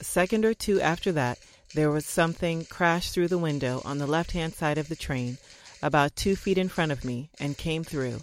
[0.00, 1.38] A second or two after that,
[1.74, 5.38] there was something crashed through the window on the left hand side of the train,
[5.82, 8.20] about two feet in front of me, and came through,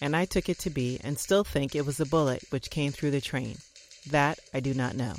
[0.00, 2.92] and I took it to be, and still think it was a bullet which came
[2.92, 3.58] through the train.
[4.10, 5.16] That I do not know.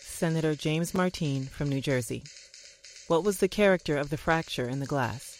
[0.00, 2.24] Senator James Martine from New Jersey.
[3.06, 5.38] What was the character of the fracture in the glass?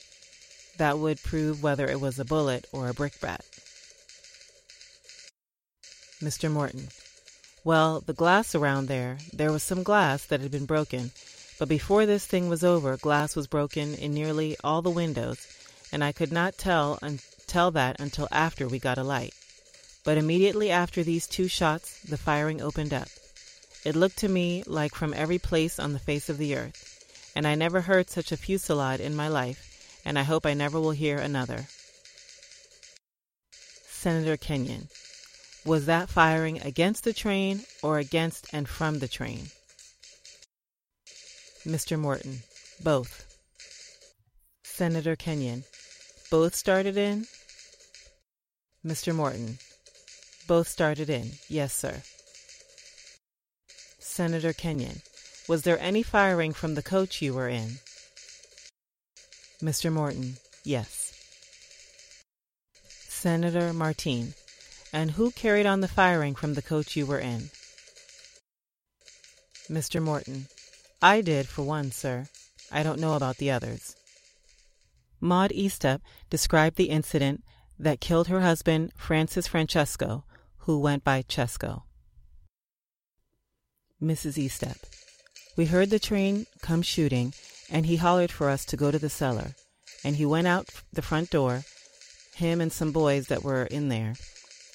[0.77, 3.41] That would prove whether it was a bullet or a brickbat.
[6.21, 6.51] Mr.
[6.51, 6.89] Morton.
[7.65, 11.13] Well, the glass around there, there was some glass that had been broken,
[11.59, 15.47] but before this thing was over, glass was broken in nearly all the windows,
[15.91, 19.33] and I could not tell un- tell that until after we got a light.
[20.05, 23.09] But immediately after these two shots, the firing opened up.
[23.83, 27.47] It looked to me like from every place on the face of the earth, and
[27.47, 30.91] I never heard such a fusillade in my life, and I hope I never will
[30.91, 31.67] hear another.
[33.89, 34.89] Senator Kenyon.
[35.65, 39.47] Was that firing against the train or against and from the train?
[41.65, 41.99] Mr.
[41.99, 42.43] Morton.
[42.83, 43.39] Both.
[44.63, 45.65] Senator Kenyon.
[46.31, 47.27] Both started in?
[48.85, 49.15] Mr.
[49.15, 49.59] Morton.
[50.47, 51.31] Both started in.
[51.49, 52.03] Yes, sir.
[53.99, 55.01] Senator Kenyon.
[55.49, 57.79] Was there any firing from the coach you were in?
[59.63, 59.91] Mr.
[59.91, 60.37] Morton.
[60.63, 61.13] Yes.
[63.09, 64.35] Senator Martine.
[64.95, 67.51] And who carried on the firing from the coach you were in?
[69.69, 70.01] Mr.
[70.01, 70.47] Morton.
[71.03, 72.29] I did, for one, sir.
[72.71, 73.97] I don't know about the others.
[75.21, 77.43] Maud Eastep described the incident
[77.77, 80.23] that killed her husband, Francis Francesco,
[80.59, 81.83] who went by Chesco.
[84.01, 84.39] Mrs.
[84.39, 84.79] Eastep.
[85.57, 87.35] We heard the train come shooting,
[87.69, 89.57] and he hollered for us to go to the cellar.
[90.05, 91.65] And he went out the front door,
[92.37, 94.15] him and some boys that were in there.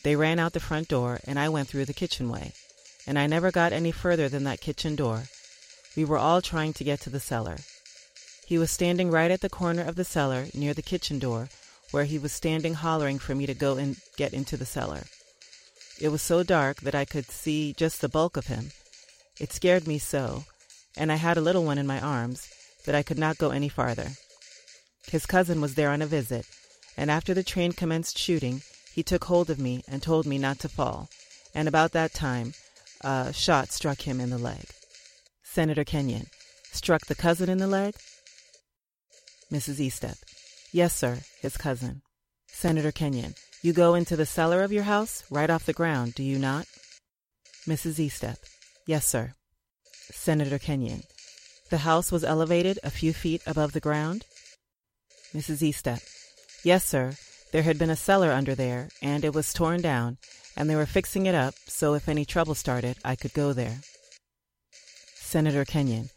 [0.04, 2.54] They ran out the front door, and I went through the kitchen way.
[3.06, 5.24] And I never got any further than that kitchen door.
[5.96, 7.58] We were all trying to get to the cellar.
[8.46, 11.50] He was standing right at the corner of the cellar near the kitchen door,
[11.92, 15.04] where he was standing hollering for me to go and get into the cellar.
[16.00, 18.72] It was so dark that I could see just the bulk of him.
[19.40, 20.46] It scared me so,
[20.96, 22.50] and I had a little one in my arms,
[22.86, 24.12] that I could not go any farther.
[25.08, 26.46] His cousin was there on a visit,
[26.96, 28.62] and after the train commenced shooting,
[29.00, 31.08] he took hold of me and told me not to fall,
[31.56, 32.54] and about that time,
[33.00, 34.66] a shot struck him in the leg.
[35.42, 36.26] Senator Kenyon,
[36.74, 37.96] struck the cousin in the leg?
[39.50, 39.80] Mrs.
[39.80, 40.18] Eastep.
[40.74, 42.02] Yes, sir, his cousin.
[42.48, 46.22] Senator Kenyon, you go into the cellar of your house, right off the ground, do
[46.22, 46.66] you not?
[47.66, 48.06] Mrs.
[48.06, 48.40] Eastep.
[48.86, 49.34] Yes, sir.
[50.12, 51.04] Senator Kenyon,
[51.70, 54.26] the house was elevated a few feet above the ground?
[55.34, 55.62] Mrs.
[55.64, 56.04] Eastep.
[56.66, 57.14] Yes, sir.
[57.52, 60.18] There had been a cellar under there, and it was torn down,
[60.56, 63.80] and they were fixing it up so if any trouble started, I could go there.
[65.16, 66.10] Senator Kenyon.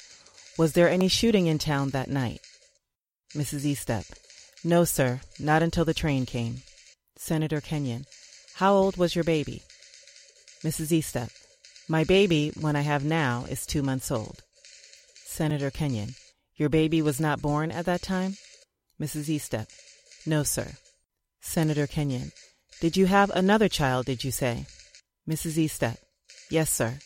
[0.59, 2.41] Was there any shooting in town that night?
[3.35, 3.65] Mrs.
[3.65, 4.11] Eastep.
[4.63, 6.63] No, sir, not until the train came.
[7.17, 8.05] Senator Kenyon.
[8.55, 9.63] How old was your baby?
[10.63, 10.93] Mrs.
[10.93, 11.31] Eastep.
[11.89, 14.43] My baby, when I have now, is two months old.
[15.25, 16.15] Senator Kenyon.
[16.57, 18.37] Your baby was not born at that time?
[19.01, 19.29] Mrs.
[19.29, 19.69] Eastep.
[20.27, 20.73] No, sir.
[21.43, 22.33] Senator Kenyon.
[22.81, 24.65] Did you have another child, did you say?
[25.29, 25.59] Mrs.
[25.59, 25.99] Eastep.
[26.49, 26.99] Yes, sir.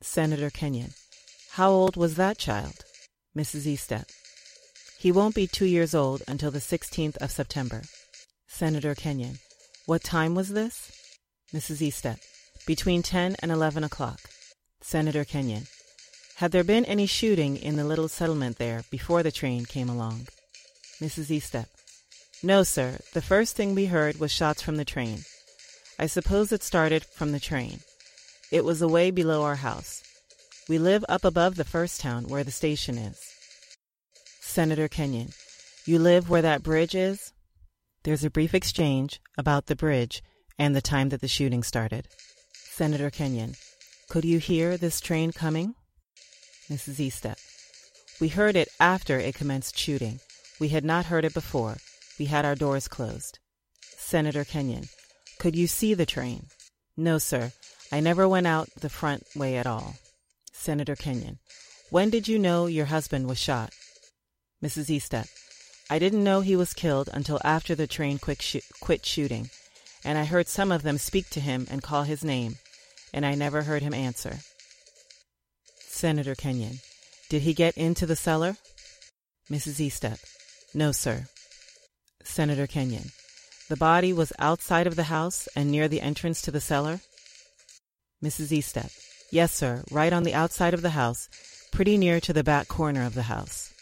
[0.00, 0.94] Senator Kenyon.
[1.50, 2.84] How old was that child?
[3.36, 3.66] Mrs.
[3.66, 4.06] Eastep.
[4.98, 7.82] He won't be two years old until the 16th of September.
[8.46, 9.40] Senator Kenyon.
[9.84, 10.90] What time was this?
[11.52, 11.82] Mrs.
[11.82, 12.18] Eastep.
[12.66, 14.20] Between 10 and 11 o'clock.
[14.80, 15.66] Senator Kenyon.
[16.36, 20.28] Had there been any shooting in the little settlement there before the train came along?
[21.00, 21.30] Mrs.
[21.30, 21.66] Eastep.
[22.42, 22.98] No, sir.
[23.12, 25.24] The first thing we heard was shots from the train.
[25.98, 27.80] I suppose it started from the train.
[28.52, 30.02] It was away below our house.
[30.68, 33.18] We live up above the first town where the station is.
[34.40, 35.30] Senator Kenyon,
[35.84, 37.32] you live where that bridge is?
[38.04, 40.22] There's a brief exchange about the bridge
[40.58, 42.08] and the time that the shooting started.
[42.52, 43.54] Senator Kenyon,
[44.08, 45.74] could you hear this train coming?
[46.68, 46.96] Mrs.
[46.96, 47.38] Eastep,
[48.20, 50.20] we heard it after it commenced shooting.
[50.60, 51.76] We had not heard it before.
[52.18, 53.38] We had our doors closed.
[53.82, 54.88] Senator Kenyon,
[55.38, 56.46] could you see the train?
[56.96, 57.52] No, sir.
[57.92, 59.96] I never went out the front way at all.
[60.52, 61.38] Senator Kenyon,
[61.90, 63.72] when did you know your husband was shot?
[64.64, 64.90] Mrs.
[64.90, 65.28] Eastep,
[65.88, 69.50] I didn't know he was killed until after the train sh- quit shooting,
[70.04, 72.56] and I heard some of them speak to him and call his name,
[73.12, 74.38] and I never heard him answer.
[75.78, 76.80] Senator Kenyon,
[77.28, 78.56] did he get into the cellar?
[79.50, 79.80] Mrs.
[79.80, 80.18] Eastep,
[80.74, 81.28] no, sir.
[82.26, 83.10] Senator Kenyon,
[83.68, 87.00] the body was outside of the house and near the entrance to the cellar?
[88.22, 88.52] Mrs.
[88.52, 88.92] Eastep,
[89.30, 91.28] yes, sir, right on the outside of the house,
[91.72, 93.72] pretty near to the back corner of the house.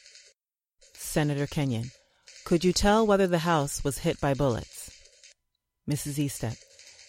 [0.95, 1.91] Senator Kenyon,
[2.45, 4.91] could you tell whether the house was hit by bullets?
[5.89, 6.19] Mrs.
[6.19, 6.59] Eastep,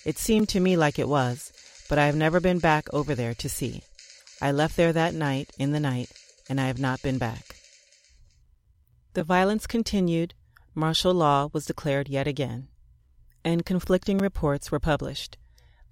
[0.05, 1.51] it seemed to me like it was,
[1.89, 3.81] but I have never been back over there to see.
[4.41, 6.11] I left there that night, in the night,
[6.49, 7.55] and I have not been back.
[9.13, 10.33] The violence continued,
[10.75, 12.67] martial law was declared yet again,
[13.43, 15.37] and conflicting reports were published.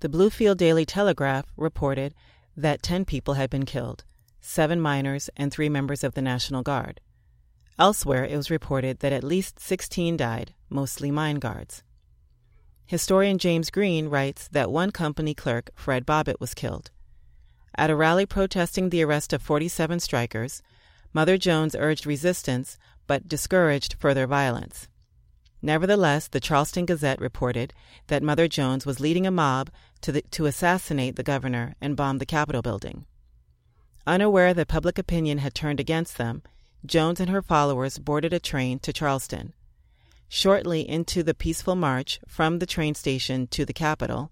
[0.01, 2.13] The Bluefield Daily Telegraph reported
[2.57, 4.03] that 10 people had been killed,
[4.41, 6.99] seven miners and three members of the National Guard.
[7.79, 11.83] Elsewhere, it was reported that at least 16 died, mostly mine guards.
[12.85, 16.91] Historian James Green writes that one company clerk, Fred Bobbitt, was killed.
[17.75, 20.61] At a rally protesting the arrest of 47 strikers,
[21.13, 22.77] Mother Jones urged resistance
[23.07, 24.87] but discouraged further violence.
[25.61, 27.73] Nevertheless, the Charleston Gazette reported
[28.07, 29.69] that Mother Jones was leading a mob
[30.01, 33.05] to, the, to assassinate the governor and bomb the Capitol building.
[34.05, 36.43] Unaware that public opinion had turned against them,
[36.85, 39.53] Jones and her followers boarded a train to Charleston.
[40.27, 44.31] Shortly into the peaceful march from the train station to the Capitol,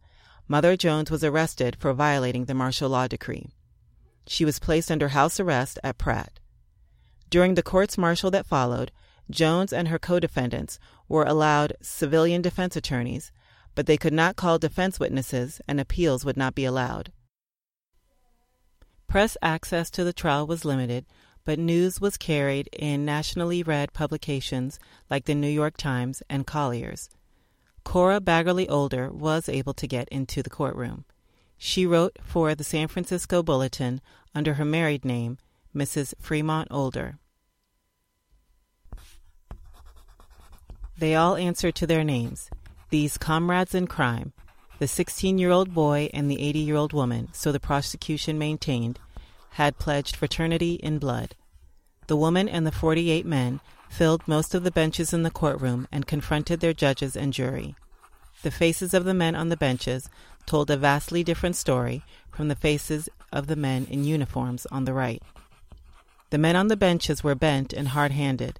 [0.50, 3.52] Mother Jones was arrested for violating the martial law decree.
[4.28, 6.41] She was placed under house arrest at Pratt.
[7.32, 8.92] During the courts martial that followed,
[9.30, 10.78] Jones and her co defendants
[11.08, 13.32] were allowed civilian defense attorneys,
[13.74, 17.14] but they could not call defense witnesses and appeals would not be allowed.
[19.08, 21.06] Press access to the trial was limited,
[21.46, 24.78] but news was carried in nationally read publications
[25.10, 27.10] like the New York Times and Collier's.
[27.86, 31.06] Cora Baggerly Older was able to get into the courtroom.
[31.58, 34.02] She wrote for the San Francisco Bulletin
[34.36, 35.38] under her married name,
[35.76, 36.14] Mrs.
[36.20, 37.18] Fremont Older.
[40.98, 42.50] They all answered to their names,
[42.90, 44.34] these comrades in crime,
[44.80, 49.00] the 16 year old boy and the 80 year old woman, so the prosecution maintained,
[49.52, 51.36] had pledged fraternity in blood.
[52.08, 56.08] The woman and the 48 men filled most of the benches in the courtroom and
[56.08, 57.76] confronted their judges and jury.
[58.44, 60.10] The faces of the men on the benches
[60.46, 64.94] told a vastly different story from the faces of the men in uniforms on the
[64.94, 65.22] right.
[66.32, 68.58] The men on the benches were bent and hard handed.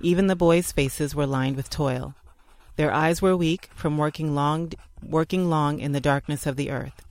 [0.00, 2.14] Even the boys' faces were lined with toil.
[2.76, 7.04] Their eyes were weak from working long, working long in the darkness of the earth.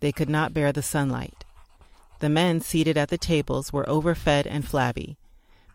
[0.00, 1.46] They could not bear the sunlight.
[2.20, 5.16] The men seated at the tables were overfed and flabby.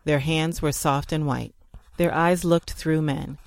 [0.06, 1.56] Their hands were soft and white.
[1.98, 3.40] Their eyes looked through men.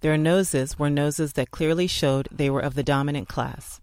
[0.00, 3.80] Their noses were noses that clearly showed they were of the dominant class.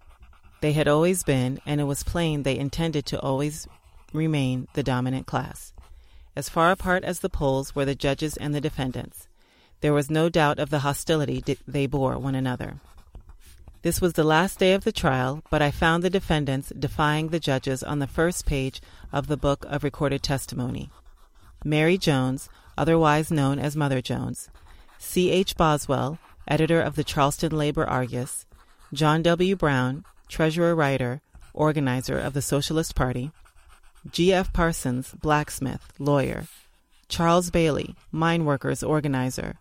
[0.61, 3.67] They had always been, and it was plain they intended to always
[4.13, 5.73] remain the dominant class.
[6.35, 9.27] As far apart as the poles were the judges and the defendants.
[9.81, 12.79] There was no doubt of the hostility they bore one another.
[13.81, 17.39] This was the last day of the trial, but I found the defendants defying the
[17.39, 18.79] judges on the first page
[19.11, 20.91] of the book of recorded testimony.
[21.65, 24.49] Mary Jones, otherwise known as Mother Jones,
[24.99, 25.31] C.
[25.31, 25.57] H.
[25.57, 28.45] Boswell, editor of the Charleston Labor Argus,
[28.93, 29.55] John W.
[29.55, 31.21] Brown, treasurer writer,
[31.53, 33.31] organizer of the Socialist Party,
[34.09, 34.33] G.
[34.33, 34.51] F.
[34.51, 36.47] Parsons, blacksmith, lawyer,
[37.07, 39.59] Charles Bailey, mine workers organizer,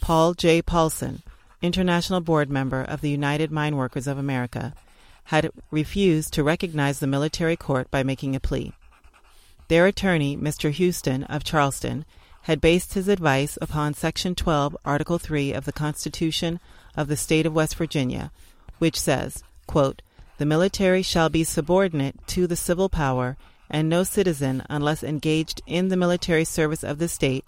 [0.00, 0.62] Paul J.
[0.62, 1.22] Paulson,
[1.60, 4.74] international board member of the United Mine Workers of America,
[5.24, 8.74] had refused to recognize the military court by making a plea.
[9.68, 10.70] Their attorney, Mr.
[10.70, 12.04] Houston of Charleston,
[12.42, 16.60] had based his advice upon Section 12, Article 3 of the Constitution
[16.94, 18.30] of the State of West Virginia,
[18.78, 20.02] which says, quote,
[20.36, 23.38] The military shall be subordinate to the civil power,
[23.70, 27.44] and no citizen, unless engaged in the military service of the state,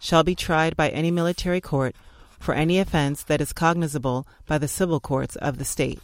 [0.00, 1.94] shall be tried by any military court
[2.38, 6.00] for any offense that is cognizable by the civil courts of the state.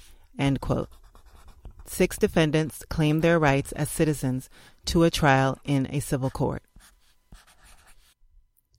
[1.87, 4.51] Six defendants claimed their rights as citizens
[4.87, 6.63] to a trial in a civil court.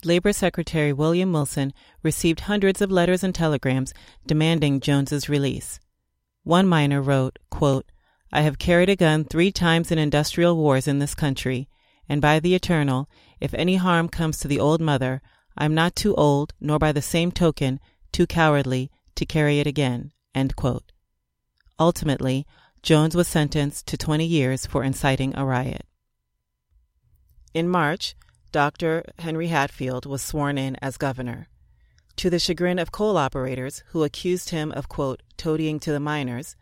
[0.03, 1.73] Labor Secretary William Wilson
[2.03, 3.93] received hundreds of letters and telegrams
[4.25, 5.79] demanding Jones's release.
[6.43, 7.85] One miner wrote, quote,
[8.31, 11.69] I have carried a gun three times in industrial wars in this country,
[12.09, 13.09] and by the eternal,
[13.39, 15.21] if any harm comes to the old mother,
[15.57, 17.79] I am not too old, nor by the same token
[18.11, 20.11] too cowardly, to carry it again.
[21.79, 22.45] Ultimately,
[22.83, 25.85] Jones was sentenced to 20 years for inciting a riot.
[27.53, 28.15] In March,
[28.51, 29.03] Dr.
[29.19, 31.47] Henry Hatfield was sworn in as governor.
[32.17, 36.55] To the chagrin of coal operators who accused him of, quote, toadying to the miners,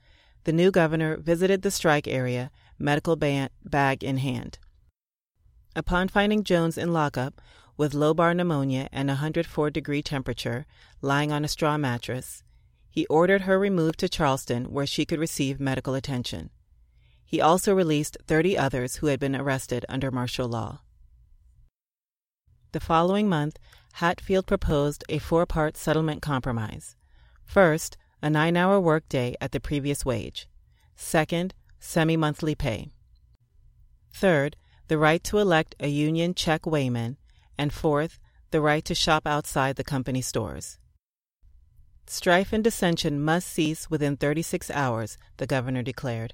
[0.46, 4.58] the new governor visited the strike area, medical bag in hand.
[5.76, 7.42] Upon finding Jones in lockup
[7.78, 10.66] with lobar pneumonia and a 104 degree temperature,
[11.02, 12.44] lying on a straw mattress,
[12.90, 16.52] he ordered her removed to Charleston where she could receive medical attention.
[17.26, 20.80] He also released 30 others who had been arrested under martial law.
[22.72, 23.58] The following month,
[23.94, 26.96] Hatfield proposed a four part settlement compromise.
[27.44, 30.48] First, a nine hour workday at the previous wage.
[30.96, 32.90] Second, semi monthly pay.
[34.12, 34.56] Third,
[34.88, 37.18] the right to elect a union check weighman,
[37.56, 38.18] and fourth,
[38.50, 40.80] the right to shop outside the company stores.
[42.08, 46.34] Strife and dissension must cease within 36 hours, the governor declared.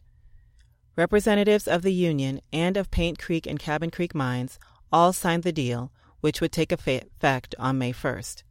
[0.96, 4.58] Representatives of the Union and of Paint Creek and Cabin Creek mines
[4.94, 5.92] all signed the deal,
[6.22, 8.44] which would take effect on May 1st.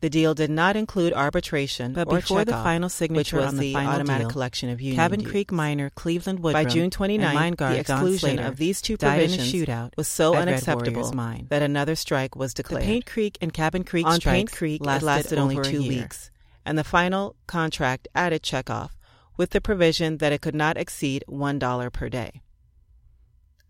[0.00, 4.26] The deal did not include arbitration, but before the final signature on the, the automatic
[4.26, 5.24] deal, collection of union Cabin.
[5.24, 9.62] Creek miner Cleveland Woodrum by June 29, mine the exclusion of these two provisions in
[9.62, 11.10] a shootout was so unacceptable
[11.48, 12.82] that another strike was declared.
[12.82, 16.30] The Paint Creek and Cabin Creek on Paint Creek lasted, lasted only two weeks,
[16.66, 18.90] and the final contract added checkoff
[19.38, 22.42] with the provision that it could not exceed one dollar per day.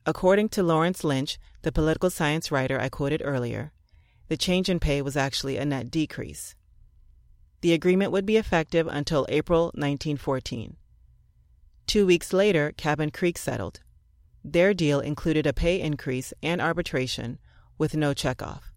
[0.05, 3.73] According to Lawrence Lynch, the political science writer I quoted earlier,
[4.29, 6.55] the change in pay was actually a net decrease.
[7.61, 10.77] The agreement would be effective until April 1914.
[11.87, 13.81] Two weeks later, Cabin Creek settled.
[14.45, 17.39] Their deal included a pay increase and arbitration
[17.79, 18.71] with no checkoff.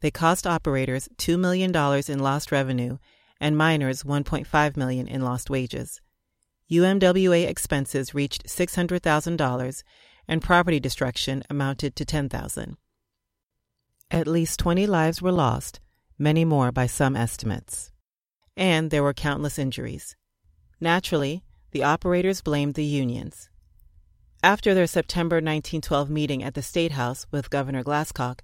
[0.00, 1.74] They cost operators $2 million
[2.08, 2.98] in lost revenue
[3.40, 6.00] and miners 1.5 million in lost wages.
[6.70, 9.82] UMWA expenses reached $600,000
[10.28, 12.76] and property destruction amounted to 10,000.
[14.10, 15.80] At least 20 lives were lost,
[16.18, 17.92] many more by some estimates.
[18.56, 20.16] And there were countless injuries.
[20.80, 23.48] Naturally, the operators blamed the unions.
[24.42, 28.40] After their September 1912 meeting at the State House with Governor Glasscock,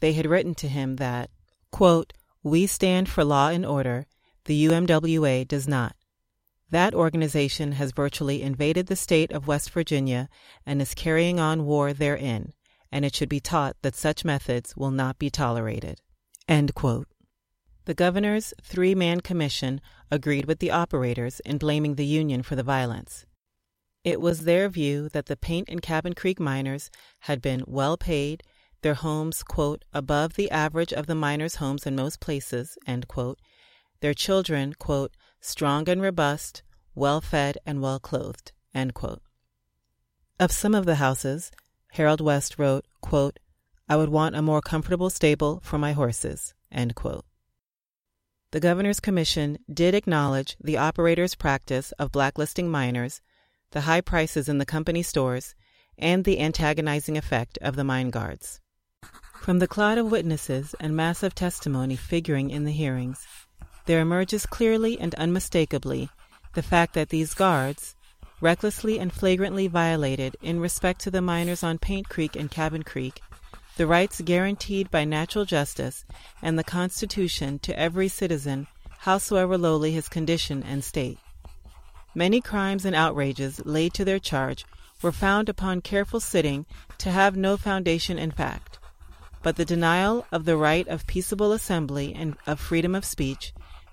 [0.00, 1.30] they had written to him that,
[1.70, 2.12] quote,
[2.42, 4.06] We stand for law and order,
[4.44, 5.96] the UMWA does not.
[6.70, 10.28] That organization has virtually invaded the state of West Virginia
[10.64, 12.52] and is carrying on war therein,
[12.90, 16.00] and it should be taught that such methods will not be tolerated.
[17.86, 22.64] The governor's three man commission agreed with the operators in blaming the union for the
[22.64, 23.26] violence.
[24.02, 26.90] It was their view that the Paint and Cabin Creek miners
[27.20, 28.42] had been well paid,
[28.82, 33.40] their homes, quote, above the average of the miners' homes in most places, end quote,
[34.00, 36.62] their children, quote, strong and robust,
[36.94, 38.52] well fed and well clothed.
[40.38, 41.50] Of some of the houses,
[41.92, 43.38] Harold West wrote, quote,
[43.88, 46.52] I would want a more comfortable stable for my horses.
[46.70, 53.22] The Governor's Commission did acknowledge the operator's practice of blacklisting miners,
[53.70, 55.54] the high prices in the company stores,
[55.98, 58.60] and the antagonizing effect of the mine guards.
[59.46, 63.28] From the cloud of witnesses and massive testimony figuring in the hearings,
[63.84, 66.10] there emerges clearly and unmistakably
[66.54, 67.94] the fact that these guards,
[68.40, 73.22] recklessly and flagrantly violated in respect to the miners on Paint Creek and Cabin Creek
[73.76, 76.04] the rights guaranteed by natural justice
[76.42, 78.66] and the Constitution to every citizen,
[78.98, 81.20] howsoever lowly his condition and state.
[82.16, 84.66] Many crimes and outrages laid to their charge
[85.02, 86.66] were found upon careful sitting
[86.98, 88.80] to have no foundation in fact.
[89.46, 93.52] But the denial of the right of peaceable assembly and of freedom of speech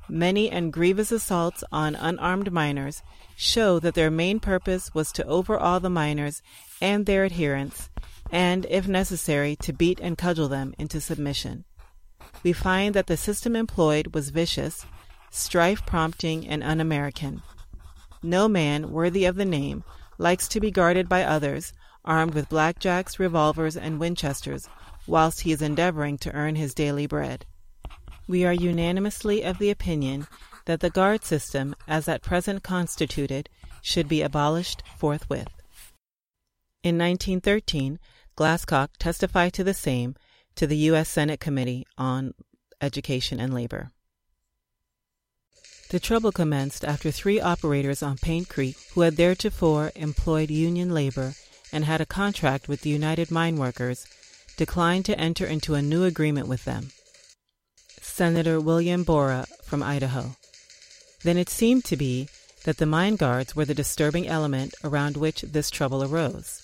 [0.09, 3.03] Many and grievous assaults on unarmed miners
[3.35, 6.41] show that their main purpose was to overawe the miners
[6.81, 7.91] and their adherents,
[8.31, 11.65] and, if necessary, to beat and cudgel them into submission.
[12.41, 14.87] We find that the system employed was vicious,
[15.29, 17.43] strife prompting, and un American.
[18.23, 19.83] No man worthy of the name
[20.17, 21.73] likes to be guarded by others,
[22.03, 24.67] armed with blackjacks, revolvers, and Winchesters,
[25.07, 27.45] whilst he is endeavoring to earn his daily bread
[28.27, 30.27] we are unanimously of the opinion
[30.65, 33.49] that the guard system, as at present constituted,
[33.81, 35.49] should be abolished forthwith.
[36.83, 37.99] In 1913,
[38.37, 40.15] Glasscock testified to the same
[40.55, 41.09] to the U.S.
[41.09, 42.33] Senate Committee on
[42.81, 43.91] Education and Labor.
[45.89, 51.33] The trouble commenced after three operators on Paint Creek, who had theretofore employed union labor
[51.71, 54.07] and had a contract with the United Mine Workers,
[54.57, 56.91] declined to enter into a new agreement with them.
[58.01, 60.35] Senator William Borah from Idaho.
[61.23, 62.27] Then it seemed to be
[62.63, 66.61] that the mine guards were the disturbing element around which this trouble arose.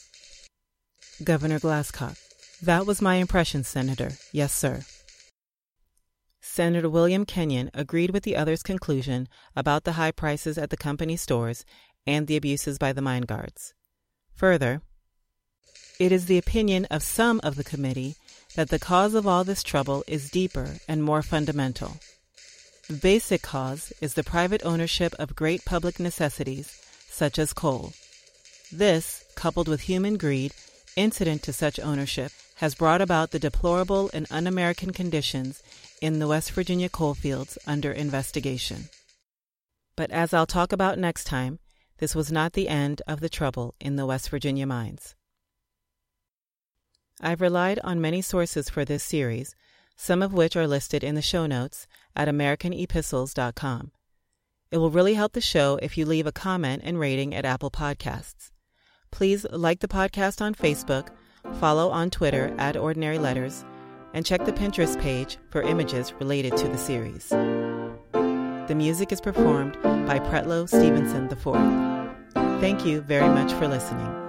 [1.23, 2.17] Governor Glasscock.
[2.61, 4.11] That was my impression, Senator.
[4.31, 4.83] Yes, sir.
[6.41, 11.15] Senator William Kenyon agreed with the others' conclusion about the high prices at the company
[11.15, 11.63] stores
[12.05, 13.73] and the abuses by the mine guards.
[14.33, 14.81] Further,
[15.99, 18.15] it is the opinion of some of the committee
[18.55, 21.97] that the cause of all this trouble is deeper and more fundamental.
[22.87, 27.91] The basic cause is the private ownership of great public necessities, such as coal.
[28.71, 30.53] This, coupled with human greed
[30.95, 35.61] incident to such ownership, has brought about the deplorable and un American conditions
[36.01, 38.89] in the West Virginia coalfields under investigation.
[39.95, 41.59] But as I'll talk about next time,
[41.99, 45.15] this was not the end of the trouble in the West Virginia mines.
[47.21, 49.55] I've relied on many sources for this series,
[49.95, 53.91] some of which are listed in the show notes at AmericanEpistles.com.
[54.71, 57.71] It will really help the show if you leave a comment and rating at Apple
[57.71, 58.51] Podcasts.
[59.11, 61.09] Please like the podcast on Facebook,
[61.59, 63.65] follow on Twitter at Ordinary Letters,
[64.13, 67.29] and check the Pinterest page for images related to the series.
[67.29, 72.61] The music is performed by Pretlow Stevenson IV.
[72.61, 74.28] Thank you very much for listening.